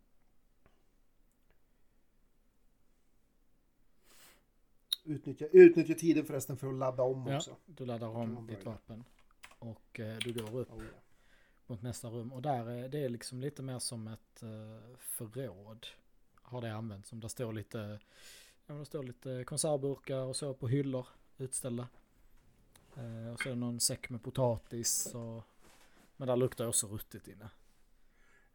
[5.06, 7.56] Utnyttja, utnyttja tiden förresten för att ladda om Ja, också.
[7.66, 9.04] du laddar om ditt vapen.
[9.58, 10.98] Och eh, du går upp Oh, ja.
[11.66, 12.32] mot nästa rum.
[12.32, 15.86] Och där är det är liksom lite mer som ett eh, förråd.
[16.42, 17.08] Har det använts.
[17.08, 17.98] Som där står lite,
[18.66, 21.06] ja, det står lite konservburkar och så på hyllor
[21.38, 21.88] utställda.
[22.96, 25.06] Eh, och så är det någon säck med potatis.
[25.14, 25.42] Och,
[26.16, 27.50] men där luktar också ruttet inne.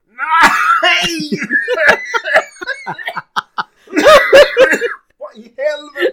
[0.05, 1.31] Nej!
[5.17, 6.10] Vad i helvete?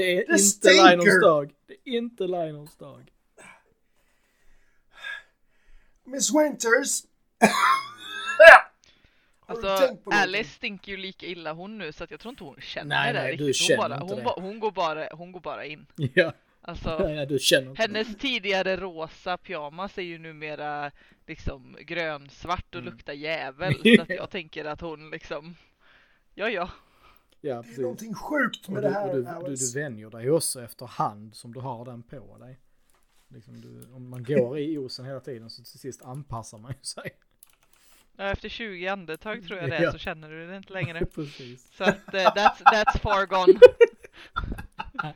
[0.00, 0.90] Det är Det inte stinker!
[0.96, 1.52] Linons dag.
[1.66, 3.12] Det är inte Linons dag.
[6.04, 7.02] Miss Winters!
[9.48, 9.96] Du Alltså?
[10.04, 13.12] Alice stinker ju lika illa hon nu så att jag tror inte hon känner Nej,
[13.12, 13.56] det nej, du riktigt.
[13.66, 14.40] känner hon, bara, inte hon, det.
[14.48, 15.86] hon, går bara, hon går bara in.
[16.14, 16.32] Ja,
[16.62, 20.90] Alltså, nej, du känner inte hennes tidigare rosa pyjamas är ju numera
[21.26, 22.92] liksom grönsvart och Mm.
[22.92, 23.74] luktar jävel.
[23.96, 25.56] Så att jag tänker att hon liksom,
[26.34, 26.70] ja ja.
[27.40, 27.48] Det.
[27.48, 27.78] Ja, Det är precis.
[27.78, 31.34] någonting sjukt Och med du, det här och du, du, du vänjer dig också efterhand
[31.34, 32.58] som du har den på dig.
[33.28, 36.82] Liksom du, om man går i osen hela tiden så till sist anpassar man ju
[36.82, 37.10] sig.
[38.16, 39.92] Ja, Efter 20 andetag tror jag det är Ja.
[39.92, 41.06] så känner du det inte längre.
[41.14, 41.68] Precis.
[41.76, 43.60] Så att eh, that's, that's far gone.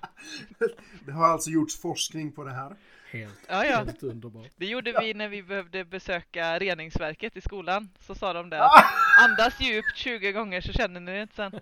[1.07, 2.77] Det har alltså gjorts forskning på det här.
[3.15, 3.77] Helt, Ja, ja.
[3.77, 4.47] helt underbart.
[4.57, 7.89] Det gjorde vi när vi behövde besöka reningsverket i skolan.
[8.01, 8.67] Så sa de det Ah!
[8.67, 11.53] att andas djupt 20 gånger så känner ni det inte sen.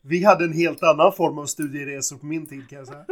[0.00, 3.04] Vi hade en helt annan form av studieresor på min tid kan jag säga.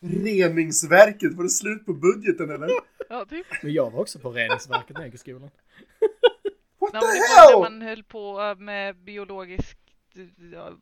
[0.00, 2.68] Reningsverket, var det slut på budgeten eller?
[3.08, 3.46] Ja, typ.
[3.62, 5.50] Men jag var också på reningsverket när jag gick i skolan.
[6.80, 7.72] What Nej, the det var när hell?
[7.72, 9.78] man höll på eh, med biologiskt
[10.52, 10.72] ja,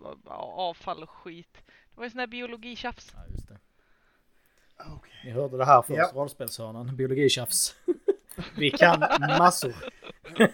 [0.56, 1.52] avfall och skit.
[1.66, 3.12] Det var ju sån här biologitjafs.
[3.14, 3.58] Ja, just det.
[4.78, 5.12] Okej.
[5.24, 6.10] Ni hörde det här först, Ja.
[6.14, 7.74] rollspelshörnan, biologitjafs.
[8.58, 9.00] Vi kan
[9.38, 9.72] massor.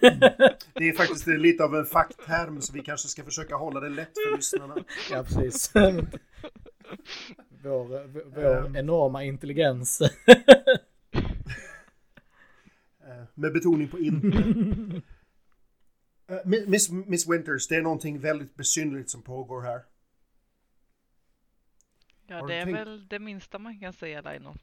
[0.75, 4.11] Det är faktiskt lite av en fackterm så vi kanske ska försöka hålla det lätt
[4.29, 4.77] för lyssnarna.
[5.11, 5.73] Ja, precis.
[7.63, 8.77] Vår, vår Ehm.
[8.77, 10.01] enorma intelligens.
[10.01, 10.09] Eh,
[13.35, 14.39] Med betoning på inte.
[16.31, 19.81] Eh, Miss, Miss Winters, det är någonting väldigt besynnerligt som pågår här.
[22.39, 24.55] Ja, det är tänkt- väl det minsta man kan säga Laino.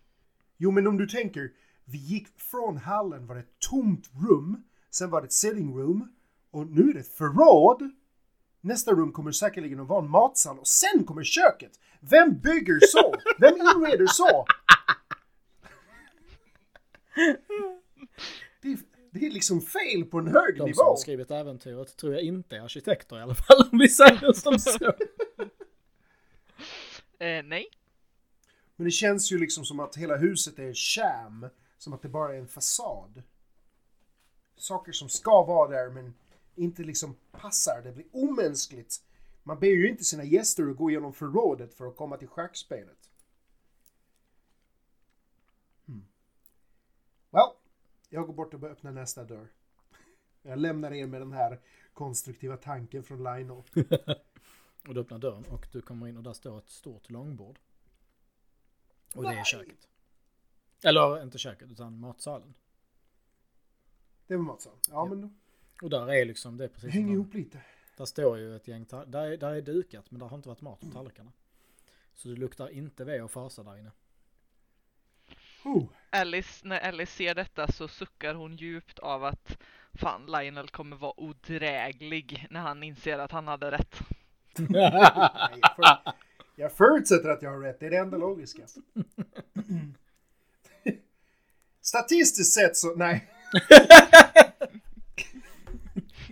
[0.58, 1.52] Jo, men om du tänker,
[1.86, 6.14] vi gick från hallen var det ett tomt rum, sen var det ett sitting room
[6.52, 7.92] och nu är det ett förråd.
[8.62, 11.72] Nästa rum kommer säkerligen att vara en matsal och sen kommer köket.
[12.00, 13.14] Vem bygger så?
[13.40, 14.46] Vem inreder så?
[18.62, 18.78] Det är,
[19.12, 20.84] det är liksom fel på en hög De som nivå.
[20.84, 24.60] har skrivit äventyret tror jag inte är arkitekter i alla fall, om vi säger som
[24.60, 24.94] så.
[27.20, 27.70] Eh, nej.
[28.76, 31.50] Men det känns ju liksom som att hela huset är sham.
[31.78, 33.24] Som att det bara är en fasad.
[34.56, 36.14] Saker som ska vara där men
[36.56, 37.82] inte liksom passar.
[37.82, 39.02] Det blir omänskligt.
[39.44, 43.10] Man ber ju inte sina gäster att gå igenom förrådet för att komma till schackspelet.
[45.86, 46.06] Hmm.
[47.30, 47.50] Well,
[48.10, 49.48] jag går bort och öppnar nästa dörr.
[50.42, 51.60] Jag lämnar er med den här
[51.94, 53.64] konstruktiva tanken från Lionel.
[54.88, 57.60] Och du öppnar dörren och du kommer in och där står ett stort långbord.
[59.16, 59.88] Och det är köket.
[60.84, 62.54] Eller inte köket utan matsalen.
[64.28, 64.80] Det var matsalen.
[64.90, 65.30] Ja, men då-
[65.82, 67.62] Och där är liksom, det är precis som ihop lite.
[67.98, 70.62] Där står ju ett gäng, där är, där är dukat men där har inte varit
[70.62, 71.32] mat på tallrikarna.
[72.14, 73.92] Så det luktar inte ve och fasa där inne.
[75.66, 75.86] Oh.
[76.10, 79.58] Alice, när Alice ser detta så suckar hon djupt av att
[79.94, 84.00] fan Lionel kommer vara odräglig när han inser att han hade rätt.
[84.60, 84.92] Nej,
[85.62, 85.86] jag, för,
[86.56, 87.80] jag förutsätter att jag har rätt.
[87.80, 88.62] Det är det enda logiska.
[91.82, 93.28] Statistiskt sett så, nej.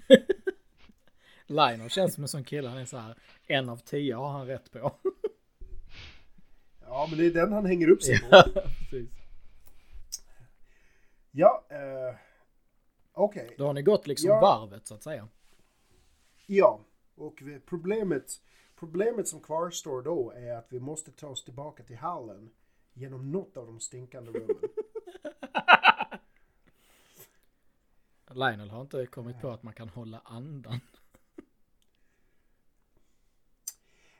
[1.48, 3.16] Lionel känns som en sån kille, han är så här,
[3.48, 4.96] en av tio har han rätt på.
[6.82, 8.28] Ja, men det är den han hänger upp sig på.
[8.32, 8.44] ja,
[8.80, 9.10] precis.
[11.32, 12.16] Ja, eh,
[13.14, 13.56] okej.
[13.58, 14.40] Då har ni gått liksom Ja.
[14.42, 15.28] varvet så att säga.
[16.46, 16.80] Ja,
[17.16, 18.42] och vi- problemet,
[18.76, 22.50] problemet som kvarstår då är att vi måste ta oss tillbaka till hallen
[22.94, 24.56] genom något av de stinkande rummen.
[28.32, 30.80] Lionel har inte kommit på att man kan hålla andan.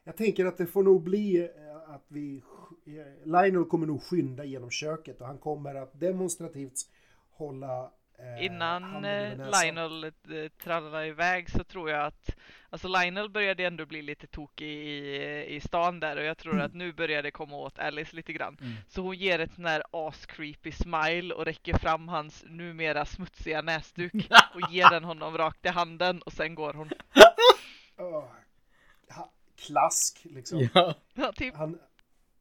[0.04, 2.44] Jag tänker att det får nog bli eh, att vi...
[2.86, 6.90] eh, Lionel kommer nog skynda genom köket och han kommer att demonstrativt
[7.30, 7.92] hålla
[8.40, 9.62] Innan handen över eh.
[9.62, 10.12] Lionel eh,
[10.64, 12.36] trallar iväg så tror jag att
[12.76, 16.74] Alltså Lionel började ändå bli lite tokig i, i stan där och jag tror att
[16.74, 18.58] nu börjar det komma åt Alice lite grann.
[18.62, 18.74] Mm.
[18.88, 24.14] Så hon ger ett sån här as-creepy smile och räcker fram hans numera smutsiga näsduk
[24.54, 26.90] och ger den honom rakt i handen och sen går hon.
[29.10, 30.70] Ha- klask liksom.
[30.74, 30.96] Ja.
[31.14, 31.56] Ja, typ.
[31.56, 31.80] Han,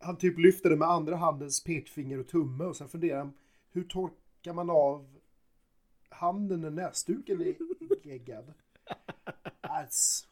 [0.01, 3.35] han typ lyfter det med andra handens pekfinger och tumme och sen funderar han
[3.73, 5.14] hur torkar man av
[6.15, 7.55] handen när näsduken är
[8.07, 8.55] geggad?
[9.61, 10.27] Alltså.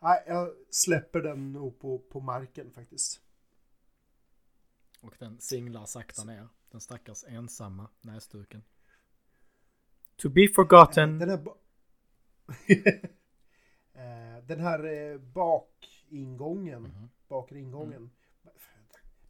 [0.00, 3.20] Nej, jag släpper den nog på, på marken faktiskt.
[5.00, 6.48] Och den singlar sakta ner.
[6.70, 8.62] Den stackars ensamma näsduken.
[10.16, 11.18] To be forgotten.
[11.18, 11.56] Den här, ba-
[13.96, 17.10] Eh, den här eh, bakingången, Mhm.
[17.28, 18.10] bakre ingången,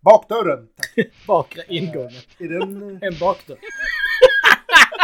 [0.00, 1.10] bakdörren, tack.
[1.26, 2.22] Bakre ingången.
[2.38, 3.58] Är den eh, En bakdörr.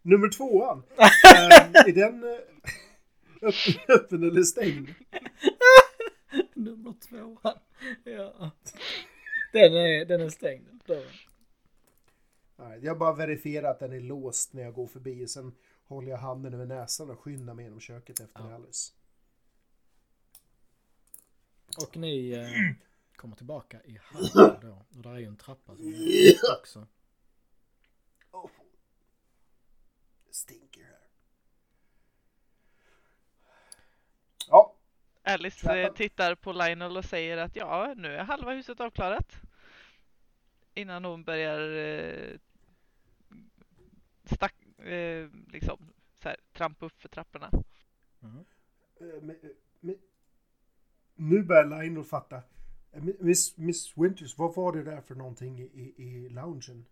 [0.02, 0.84] nummer tvåan?
[0.98, 4.90] Eh, är den eh, öppen, eller stängd?
[6.54, 7.38] Nummer två.
[8.04, 8.52] Ja.
[9.54, 10.68] Den är, den är stängd.
[12.56, 15.28] Nej, jag bara verifierar att den är låst när jag går förbi.
[15.28, 15.56] Sen
[15.88, 18.56] håller jag handen över näsan och skyndar mig genom köket efter Ja.
[18.56, 18.94] Alice.
[21.78, 22.48] Och ni eh,
[23.16, 24.86] kommer tillbaka i hallen då.
[24.98, 25.94] Och där är ju en trappa som
[26.60, 26.88] också.
[28.32, 28.50] Oh.
[30.26, 31.00] Det stinker här.
[34.48, 34.78] Ja,
[35.24, 35.96] Alice eh, Trappan.
[35.96, 39.42] tittar på Lionel och säger att ja, nu är halva huset avklarat.
[40.74, 42.40] Innan hon börjar eh,
[44.24, 47.52] stack, eh, liksom så här, trampa upp för trapporna.
[48.20, 48.46] Mhm.
[49.00, 49.50] eh, men, eh,
[49.80, 49.96] men,
[51.16, 52.42] nu börjar Lionel fatta.
[52.92, 56.86] Eh, Miss, Miss Winters, vad var det där för någonting i, i loungen?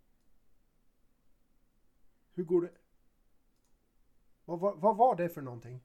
[2.35, 2.71] Hur går det?
[4.45, 5.81] Vad, vad, vad var det för någonting?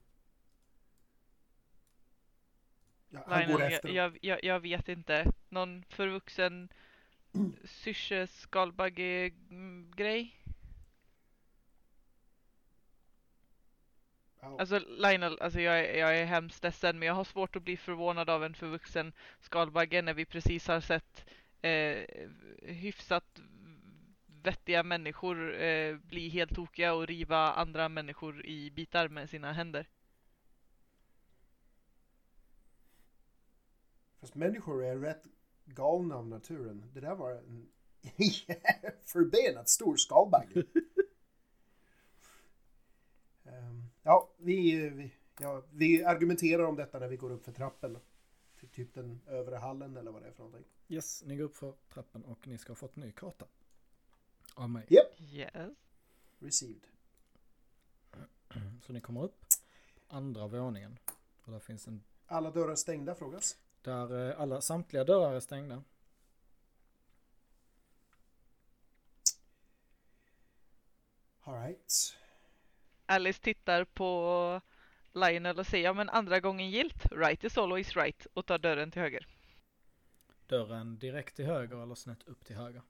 [3.09, 3.89] Ja, han går Lionel, efter.
[3.89, 5.31] jag, jag, jag, vet inte.
[5.49, 6.69] Någon förvuxen
[7.63, 10.35] syrse skalbagge mm, grej.
[14.57, 17.77] Alltså Lionel, alltså jag, är- jag är hemskt ledsen men jag har svårt att bli
[17.77, 21.25] förvånad av en förvuxen skalbagge när vi precis har sett
[21.61, 22.03] eh,
[22.63, 23.41] hyfsat
[24.43, 29.89] vettiga människor eh, bli helt tokiga och riva andra människor i bitar med sina händer.
[34.19, 35.23] Fast människor är rätt
[35.65, 36.91] galna av naturen.
[36.93, 37.67] Det där var en
[39.05, 40.63] förbenat stor skalbagge.
[43.45, 47.97] Ehm, ja, vi, vi, ja, vi argumenterar om detta när vi går upp för trappen.
[48.59, 50.65] Till typ den övre hallen eller vad det är för någonting.
[50.87, 53.45] Yes, ni går upp för trappen och ni ska ha fått ny karta.
[54.53, 54.85] Av mig.
[54.89, 55.53] Yep, Yes.
[56.39, 56.87] received.
[58.85, 59.39] Så ni kommer upp
[60.09, 60.99] på andra våningen.
[61.43, 63.57] Och där finns en Alla dörrar stängda frågas.
[63.81, 65.83] Där eh, alla, samtliga dörrar är stängda.
[71.43, 72.17] Alright.
[73.05, 74.61] Alice tittar på
[75.13, 77.05] Lionel och säger ja men andra gången gilt.
[77.11, 78.27] Right is always right.
[78.33, 79.27] Och tar dörren till höger.
[80.47, 82.81] Dörren direkt till höger eller snett upp till höger.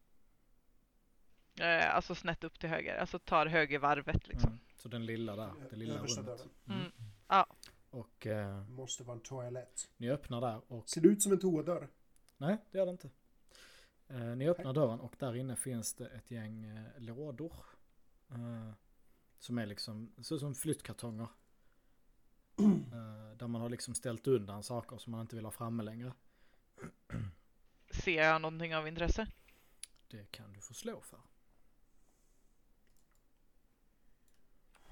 [1.62, 2.97] Eh, alltså snett upp till höger.
[2.97, 4.49] Alltså tar högervarvet liksom.
[4.49, 4.59] Mm.
[4.76, 6.47] Så den lilla där, det lilla rummet.
[6.68, 6.91] Mm.
[7.28, 7.47] Ja.
[7.89, 9.89] Och eh, Måste vara en toalett.
[9.97, 10.89] ni öppnar där och...
[10.89, 11.88] Ser det ut som en toadörr?
[12.38, 13.09] Nej, det gör det inte.
[14.07, 17.53] Eh, ni öppnar dörren och där inne finns det ett gäng eh, lådor.
[18.32, 18.72] Eh,
[19.39, 21.28] som är liksom, ser ut som flyttkartonger.
[22.93, 26.14] Eh, där man har liksom ställt undan saker som man inte vill ha framme längre.
[27.91, 29.28] Ser jag någonting av intresse?
[30.07, 31.20] Det kan du få slå för.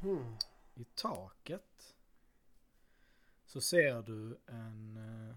[0.01, 0.35] Hmm.
[0.75, 1.95] I taket
[3.45, 4.97] så ser du en...
[5.29, 5.35] eh,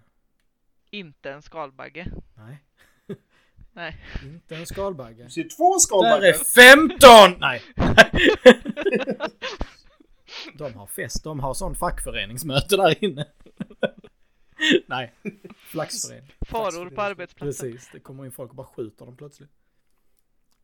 [0.90, 2.06] Inte en skalbagge.
[2.34, 2.64] nej,
[3.72, 3.96] Nej.
[4.22, 5.24] inte en skalbagge.
[5.24, 6.22] Du ser två Där skalbaggar.
[6.22, 7.40] är 15!
[7.40, 7.62] Nej.
[10.58, 13.26] De har fest, de har sån fackföreningsmöte där inne.
[14.86, 15.12] Nej,
[15.56, 16.32] flaxförening.
[16.40, 17.70] Faror på arbetsplatsen.
[17.72, 19.50] Precis, det kommer in folk och bara skjuter dem plötsligt.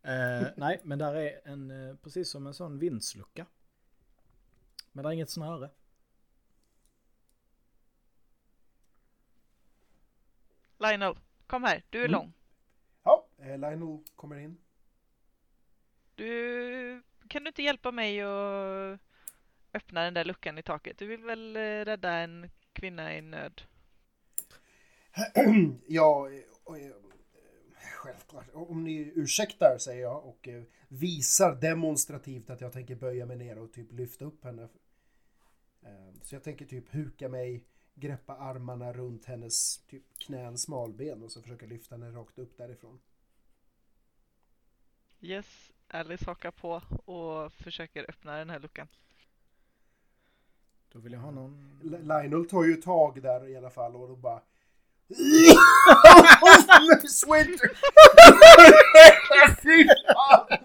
[0.02, 3.46] Eh, nej, men där är en, eh, precis som en sån vindslucka.
[4.92, 5.70] Men där är inget snöre.
[10.78, 11.82] Lionel, kom här.
[11.90, 12.12] Du är Mm.
[12.12, 12.32] lång.
[13.02, 14.58] Ja, eh, Lionel kommer in.
[16.14, 19.00] Du, kan du inte hjälpa mig att
[19.74, 20.98] öppna den där luckan i taket?
[20.98, 23.62] Du vill väl eh, rädda en kvinna i nöd?
[25.86, 26.92] ja, eh,
[27.94, 28.46] självklart.
[28.52, 33.58] Om ni ursäktar säger jag och eh, visar demonstrativt att jag tänker böja mig ner
[33.58, 34.68] och typ lyfta upp henne.
[35.82, 37.64] Eh, Så jag tänker typ huka mig,
[37.94, 43.00] greppa armarna runt hennes typ knän, smalben och så försöka lyfta henne rakt upp därifrån.
[45.20, 46.82] Yes, Alice hakar på
[47.12, 48.88] och försöker öppna den här luckan.
[50.92, 51.80] Då vill jag ha någon...
[51.84, 54.42] L- Lionel tar ju tag där i alla fall och då bara...
[57.08, 57.70] Swinter!
[59.62, 60.57] Fy fan!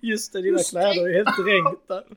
[0.02, 2.04] Just det, dina kläder är helt dränkta.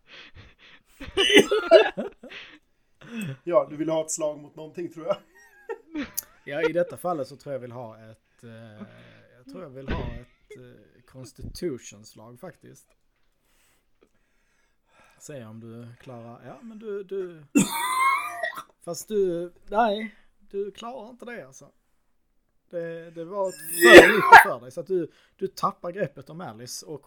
[3.43, 5.17] Ja, du vill ha ett slag mot någonting tror jag.
[6.45, 8.43] Ja, i detta fallet så tror jag vill ha ett...
[8.43, 8.87] Eh,
[9.37, 12.87] jag tror jag vill ha ett eh, constitutionslag faktiskt.
[15.19, 16.45] Se om du klarar...
[16.45, 17.03] Ja, men du...
[17.03, 17.43] du...
[18.85, 19.53] Fast du...
[19.67, 21.71] Nej, du klarar inte det alltså.
[22.73, 26.85] Det, det var för mycket för dig så att du, du tappar greppet om Alice
[26.85, 27.05] och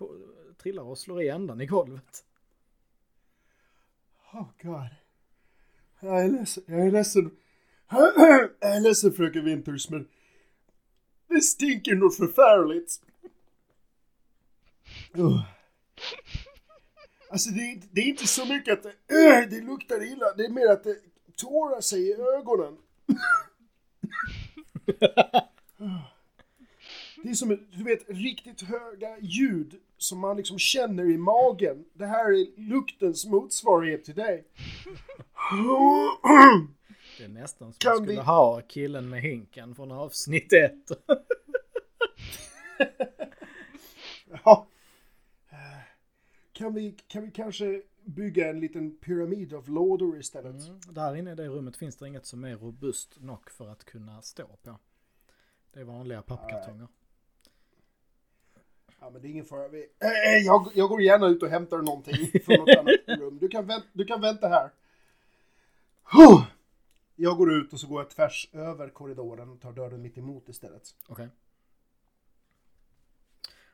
[0.62, 2.24] trillar och slår i ändan i golvet.
[4.32, 4.88] Oh god.
[6.00, 7.30] Jag är ledsen, jag är ledsen.
[7.90, 10.08] Jag är ledsen fröken Winters men
[11.28, 13.00] det stinker något förfärligt.
[15.14, 15.42] Ugh.
[17.30, 20.44] Alltså det är, inte- det är inte så mycket att det, det luktar illa, det
[20.44, 20.96] är mer att det
[21.36, 22.76] tårar sig i ögonen.
[27.22, 31.84] Det är som du vet, riktigt höga ljud som man liksom känner i magen.
[31.92, 34.44] Det här är luktens motsvarighet till dig.
[37.18, 40.90] Det är nästan som jag skulle vi- ha killen med hinken från avsnitt ett.
[44.44, 44.66] Ja.
[46.52, 50.66] Kan vi, kan vi kanske bygga en liten pyramid av lådor istället?
[50.68, 50.80] Mm.
[50.90, 54.22] Där inne i det rummet finns det inget som är robust nog för att kunna
[54.22, 54.78] stå på.
[55.76, 56.88] Det är vanliga pappkartonger.
[59.00, 59.68] Ja, men det är ingen fara.
[59.68, 59.86] Vi,
[60.44, 63.38] jag, jag går gärna ut och hämtar någonting från något annat rum.
[63.38, 64.70] Du kan, vänt, du kan vänta här.
[67.16, 70.48] Jag går ut och så går jag tvärs över korridoren och tar dörren mitt emot
[70.48, 70.94] istället.
[71.08, 71.28] Okej.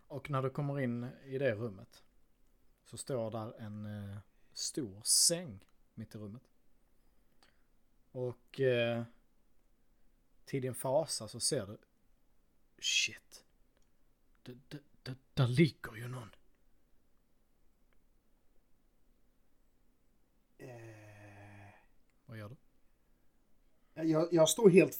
[0.06, 2.02] Och när du kommer in i det rummet
[2.84, 4.18] så står där en eh,
[4.52, 6.42] stor säng mitt i rummet.
[8.12, 9.02] Och eh,
[10.44, 11.78] till din fasa så ser du
[12.82, 13.44] shit.
[15.34, 16.30] Där ligger ju någon.
[20.58, 21.74] Eh,
[22.26, 22.56] Vad gör du?
[24.08, 24.98] jag, jag står helt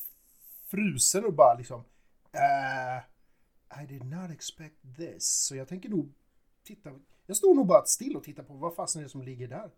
[0.67, 1.85] frusen och bara liksom...
[2.33, 3.03] eh,
[3.83, 5.45] I did not expect this.
[5.47, 6.13] Så jag tänker nog
[6.63, 7.01] titta...
[7.27, 9.71] Jag står nog bara still och tittar på vad fasen är det som ligger där.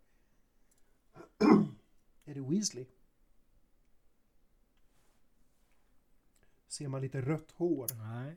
[2.24, 2.86] är det Weasley?
[6.74, 7.86] Ser man lite rött hår?
[7.98, 8.36] Nej.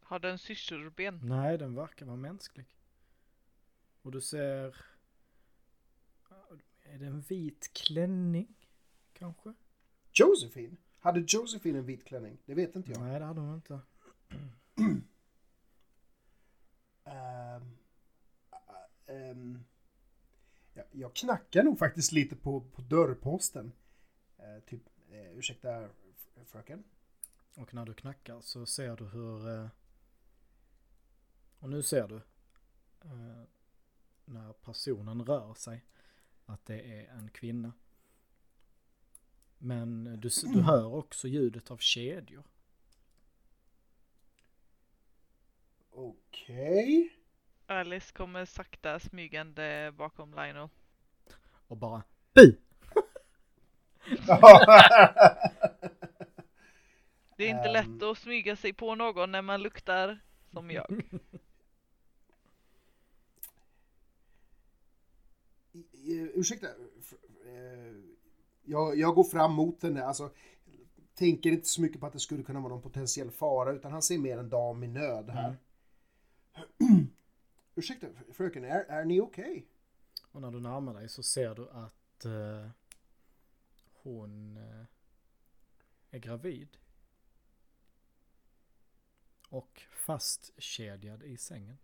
[0.00, 1.20] Har den systerben?
[1.22, 2.66] Nej, den verkar vara mänsklig.
[4.02, 4.76] Och du ser...
[6.82, 8.54] Är det en vit klänning?
[9.12, 9.54] Kanske?
[10.12, 10.76] Josephine?
[10.98, 12.38] Hade Josephine en vit klänning?
[12.44, 13.00] Det vet inte jag.
[13.00, 13.80] Nej, det hade hon inte.
[17.04, 17.76] Ehm,
[19.06, 19.64] ehm,
[20.74, 23.72] ja, jag knackar nog faktiskt lite på, på dörrposten.
[24.58, 25.88] Eh, typ, eh, ursäkta
[26.44, 26.84] fröken?
[27.56, 29.48] Och när du knackar så ser du hur...
[29.48, 29.68] eh,
[31.58, 32.16] Och nu ser du
[33.04, 33.42] eh,
[34.24, 35.84] när personen rör sig
[36.46, 37.72] att det är en kvinna.
[39.58, 42.44] Men du, du hör också ljudet av kedjor.
[45.92, 47.10] Okej.
[47.66, 50.68] Alice kommer sakta smygande bakom Lionel.
[51.68, 52.02] Och bara
[52.34, 52.56] BU!
[57.36, 60.18] Det är inte lätt att smyga sig på någon när man luktar
[60.52, 61.02] som jag.
[66.34, 66.66] Ursäkta.
[66.66, 67.94] eh,
[68.64, 70.04] Jag, jag går fram mot henne.
[70.04, 70.30] Alltså,
[71.14, 74.02] tänker inte så mycket på att det skulle kunna vara någon potentiell fara utan han
[74.02, 75.56] ser mer en dam i nöd här.
[77.74, 79.66] Ursäkta fröken, är, är ni okej?
[80.32, 82.70] Och när du närmar dig så ser du att eh,
[84.08, 84.84] hon eh,
[86.10, 86.76] är gravid.
[89.48, 91.78] Och fastkedjad i sängen.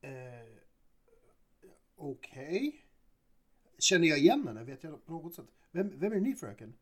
[0.00, 0.46] Eh,
[1.96, 2.84] Okej.
[3.78, 4.64] Känner jag igen henne?
[4.64, 5.46] Vet jag på något sätt?
[5.70, 6.74] Vem, vem är ni fröken?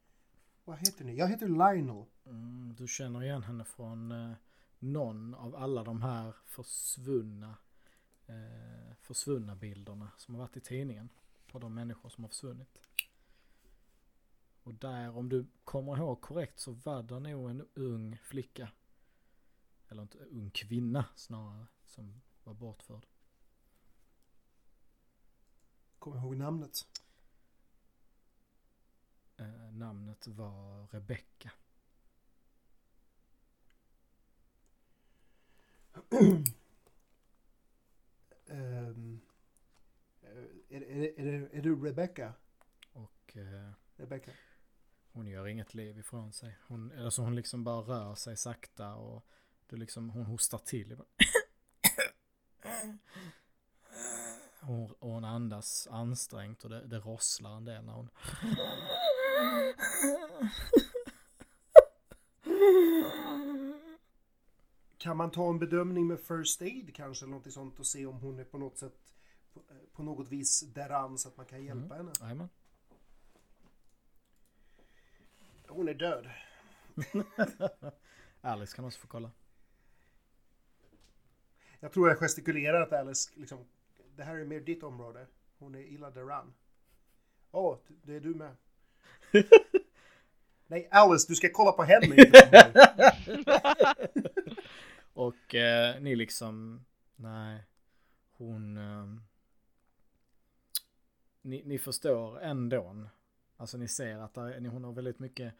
[0.64, 1.16] Vad heter ni?
[1.16, 2.04] Jag heter Lionel.
[2.26, 4.32] Mm, du känner igen henne från eh,
[4.78, 7.56] någon av alla de här försvunna
[8.26, 11.08] eh, försvunna bilderna som har varit i tidningen
[11.54, 12.78] på de människor som har försvunnit.
[14.62, 18.72] Och där, om du kommer ihåg korrekt, så var det nog en ung flicka.
[19.88, 23.06] Eller inte ung kvinna snarare, som var bortförd.
[25.98, 26.86] Kommer ihåg namnet.
[29.36, 31.50] Eh, namnet var Rebecka.
[38.46, 39.20] Ehm,
[40.74, 42.32] är, är, är, är, du Rebecca?
[42.92, 44.30] Och eh, Rebecca?
[45.14, 46.58] hon gör inget liv ifrån sig.
[46.66, 49.26] Hon, alltså hon liksom bara rör sig sakta och
[49.66, 50.96] du liksom, hon hostar till.
[54.66, 58.08] Och hon andas ansträngt och det, det rosslar en del när hon...
[64.98, 67.24] Kan man ta en bedömning med First Aid kanske?
[67.24, 69.13] Eller något sånt och se om hon är på något sätt
[69.54, 69.60] på,
[69.92, 72.12] på något vis däran så att man kan hjälpa henne.
[72.20, 72.48] Jajamän.
[75.68, 76.30] Hon är död.
[78.40, 79.30] Alice kan också få kolla.
[81.80, 83.58] Jag tror jag gestikulerar att Alice liksom,
[84.16, 85.26] det här är mer ditt område.
[85.58, 86.54] Hon är illa däran.
[87.50, 88.56] Åh, oh, det är du med.
[90.66, 92.16] Nej, Alice, du ska kolla på henne.
[95.12, 96.84] Och eh, ni liksom,
[97.16, 97.64] nej,
[98.32, 98.76] hon...
[98.76, 99.06] Eh,
[101.44, 103.08] ni, ni förstår ändå.
[103.56, 105.54] Alltså ni ser att där, hon har väldigt mycket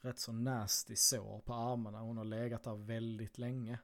[0.00, 2.00] rätt så nasty sår på armarna.
[2.00, 3.78] Hon har legat där väldigt länge.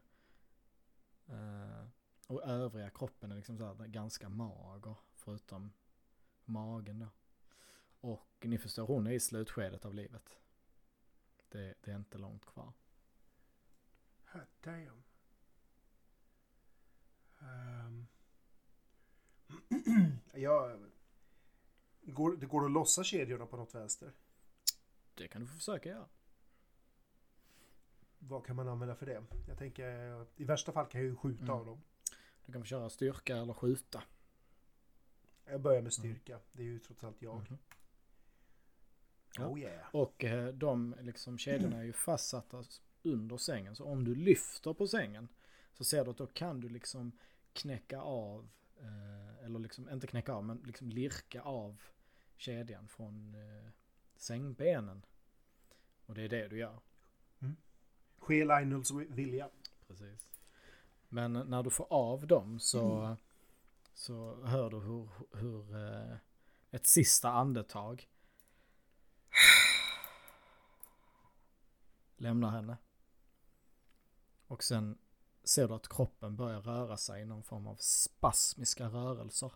[1.30, 1.86] Uh,
[2.26, 4.96] och övriga kroppen är liksom så här ganska mager.
[5.14, 5.72] Förutom
[6.44, 7.08] magen då.
[8.00, 10.38] Och ni förstår, hon är i slutskedet av livet.
[11.48, 12.72] Det, det är inte långt kvar.
[14.24, 15.02] Hot damn.
[17.40, 18.06] Ehm.
[19.70, 20.18] Um.
[20.34, 20.89] jag
[22.10, 24.12] går, det går att lossa kedjorna på något vänster.
[25.14, 26.06] Det kan du få försöka göra.
[28.18, 29.22] Vad kan man använda för det?
[29.48, 31.54] Jag tänker, i värsta fall kan jag ju skjuta Mm.
[31.54, 31.82] av dem.
[32.46, 34.02] Du kan få köra styrka eller skjuta.
[35.46, 36.38] Jag börjar med styrka.
[36.52, 37.34] Det är ju trots allt jag.
[37.36, 37.58] Mhm.
[39.38, 39.46] Ja.
[39.48, 39.88] Oh yeah.
[39.92, 42.64] Och eh, de liksom kedjorna är ju fastsatta
[43.02, 43.76] under sängen.
[43.76, 45.28] Så om du lyfter på sängen
[45.74, 47.12] så ser du att då kan du liksom
[47.52, 48.48] knäcka av,
[48.80, 51.82] eh, eller liksom inte knäcka av, men liksom lirka av
[52.40, 53.70] kedjan från eh,
[54.16, 55.06] sängbenen.
[56.06, 56.80] Och det är det du gör.
[58.18, 59.50] Ske Lionels vilja.
[59.86, 60.28] Precis.
[61.08, 63.16] Men när du får av dem så,
[63.94, 66.16] så hör du hur, hur eh,
[66.70, 68.08] ett sista andetag
[72.16, 72.76] lämnar henne.
[74.46, 74.98] Och sen
[75.44, 79.52] ser du att kroppen börjar röra sig i någon form av spasmiska rörelser.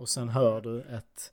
[0.00, 1.32] Och sen hör du ett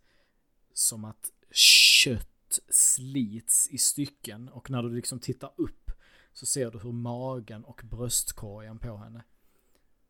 [0.73, 4.49] som att kött slits i stycken.
[4.49, 5.91] Och när du liksom tittar upp
[6.33, 9.23] så ser du hur magen och bröstkorgen på henne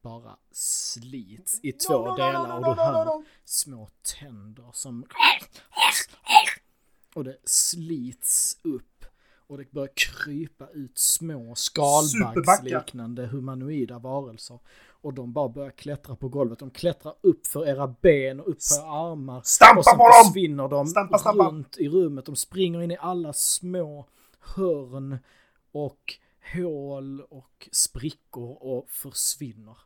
[0.01, 2.58] bara slits i två No, no, delar.
[2.58, 3.89] och du hör små
[4.20, 5.05] tänder som
[7.14, 8.87] och det slits upp
[9.48, 14.59] och det börjar krypa ut små skalbaggsliknande humanoida varelser
[15.01, 16.59] och de bara börjar klättra på golvet.
[16.59, 19.42] De klättrar upp för era ben och upp på era armar.
[19.43, 20.26] Stampa och sen på dem!
[20.26, 21.43] försvinner de Stampa, stampa!
[21.43, 22.26] runt i rummet.
[22.26, 24.08] De springer in i alla små
[24.39, 25.17] hörn
[25.71, 26.13] och
[26.54, 29.78] hål och sprickor och försvinner.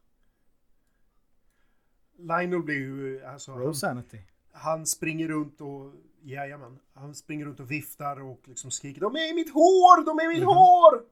[2.18, 4.18] Lionel blir ju, alltså, Rosanity.
[4.52, 9.30] Han springer runt och, jajamän, han springer runt och viftar och liksom skriker De är
[9.32, 10.06] i mitt hår!
[10.06, 10.48] De är i mitt Mhm.
[10.48, 11.03] hår!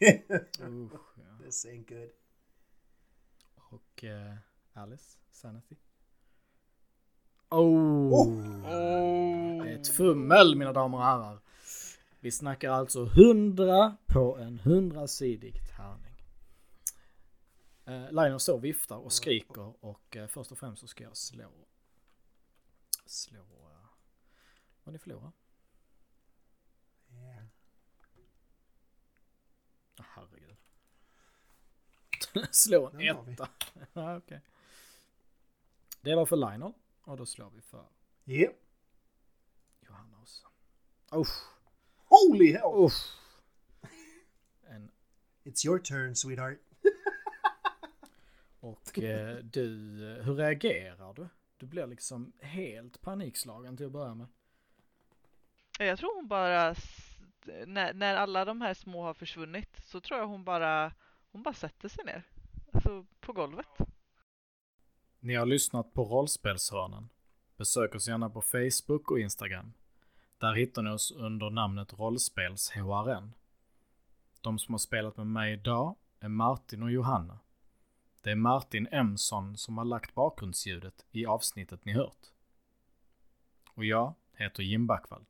[0.00, 1.44] Usch, ja.
[1.44, 2.10] This ain't good.
[3.70, 4.34] Och eh,
[4.74, 5.76] Alice, Sanity.
[7.50, 8.12] Oh!
[8.12, 9.66] Oh.
[9.68, 11.38] Är ett fummel mina damer och herrar.
[12.20, 16.05] Vi snackar alltså 100 på en 100-sidig tärning.
[17.86, 21.16] Eh, Lionel står och viftar och skriker och eh, först och främst så ska jag
[21.16, 21.50] slå.
[23.06, 23.40] Slå.
[23.40, 23.86] Uh,
[24.84, 25.32] vad ni förlorar.
[27.12, 27.44] Yeah.
[29.96, 30.56] Ah, herregud.
[32.50, 33.48] slå en Den etta.
[33.92, 34.40] ja, okej.
[36.00, 36.72] Det var för Lionel
[37.02, 37.86] och då slår vi för
[38.24, 38.54] Yeah.
[39.80, 40.46] Johanna också.
[41.14, 41.44] Usch,
[42.04, 42.84] Holy hell!
[42.84, 43.16] usch.
[44.68, 44.90] En
[45.44, 46.58] It's your turn sweetheart.
[48.66, 49.62] Och eh, du,
[50.24, 51.28] hur reagerar du?
[51.56, 54.26] Du blir liksom helt panikslagen till att börja med.
[55.78, 56.74] Jag tror hon bara,
[57.66, 60.92] när, när alla de här små har försvunnit, så tror jag hon bara,
[61.32, 62.22] hon bara sätter sig ner.
[62.72, 63.78] Alltså på golvet.
[65.20, 67.08] Ni har lyssnat på Rollspelshörnan.
[67.56, 69.72] Besök oss gärna på Facebook och Instagram.
[70.38, 73.34] Där hittar ni oss under namnet Rollspels HRN.
[74.40, 77.38] De som har spelat med mig idag är Martin och Johanna.
[78.26, 82.26] Det är Martin Emson som har lagt bakgrundsljudet i avsnittet ni hört.
[83.74, 85.26] Och jag heter Jim Backvald.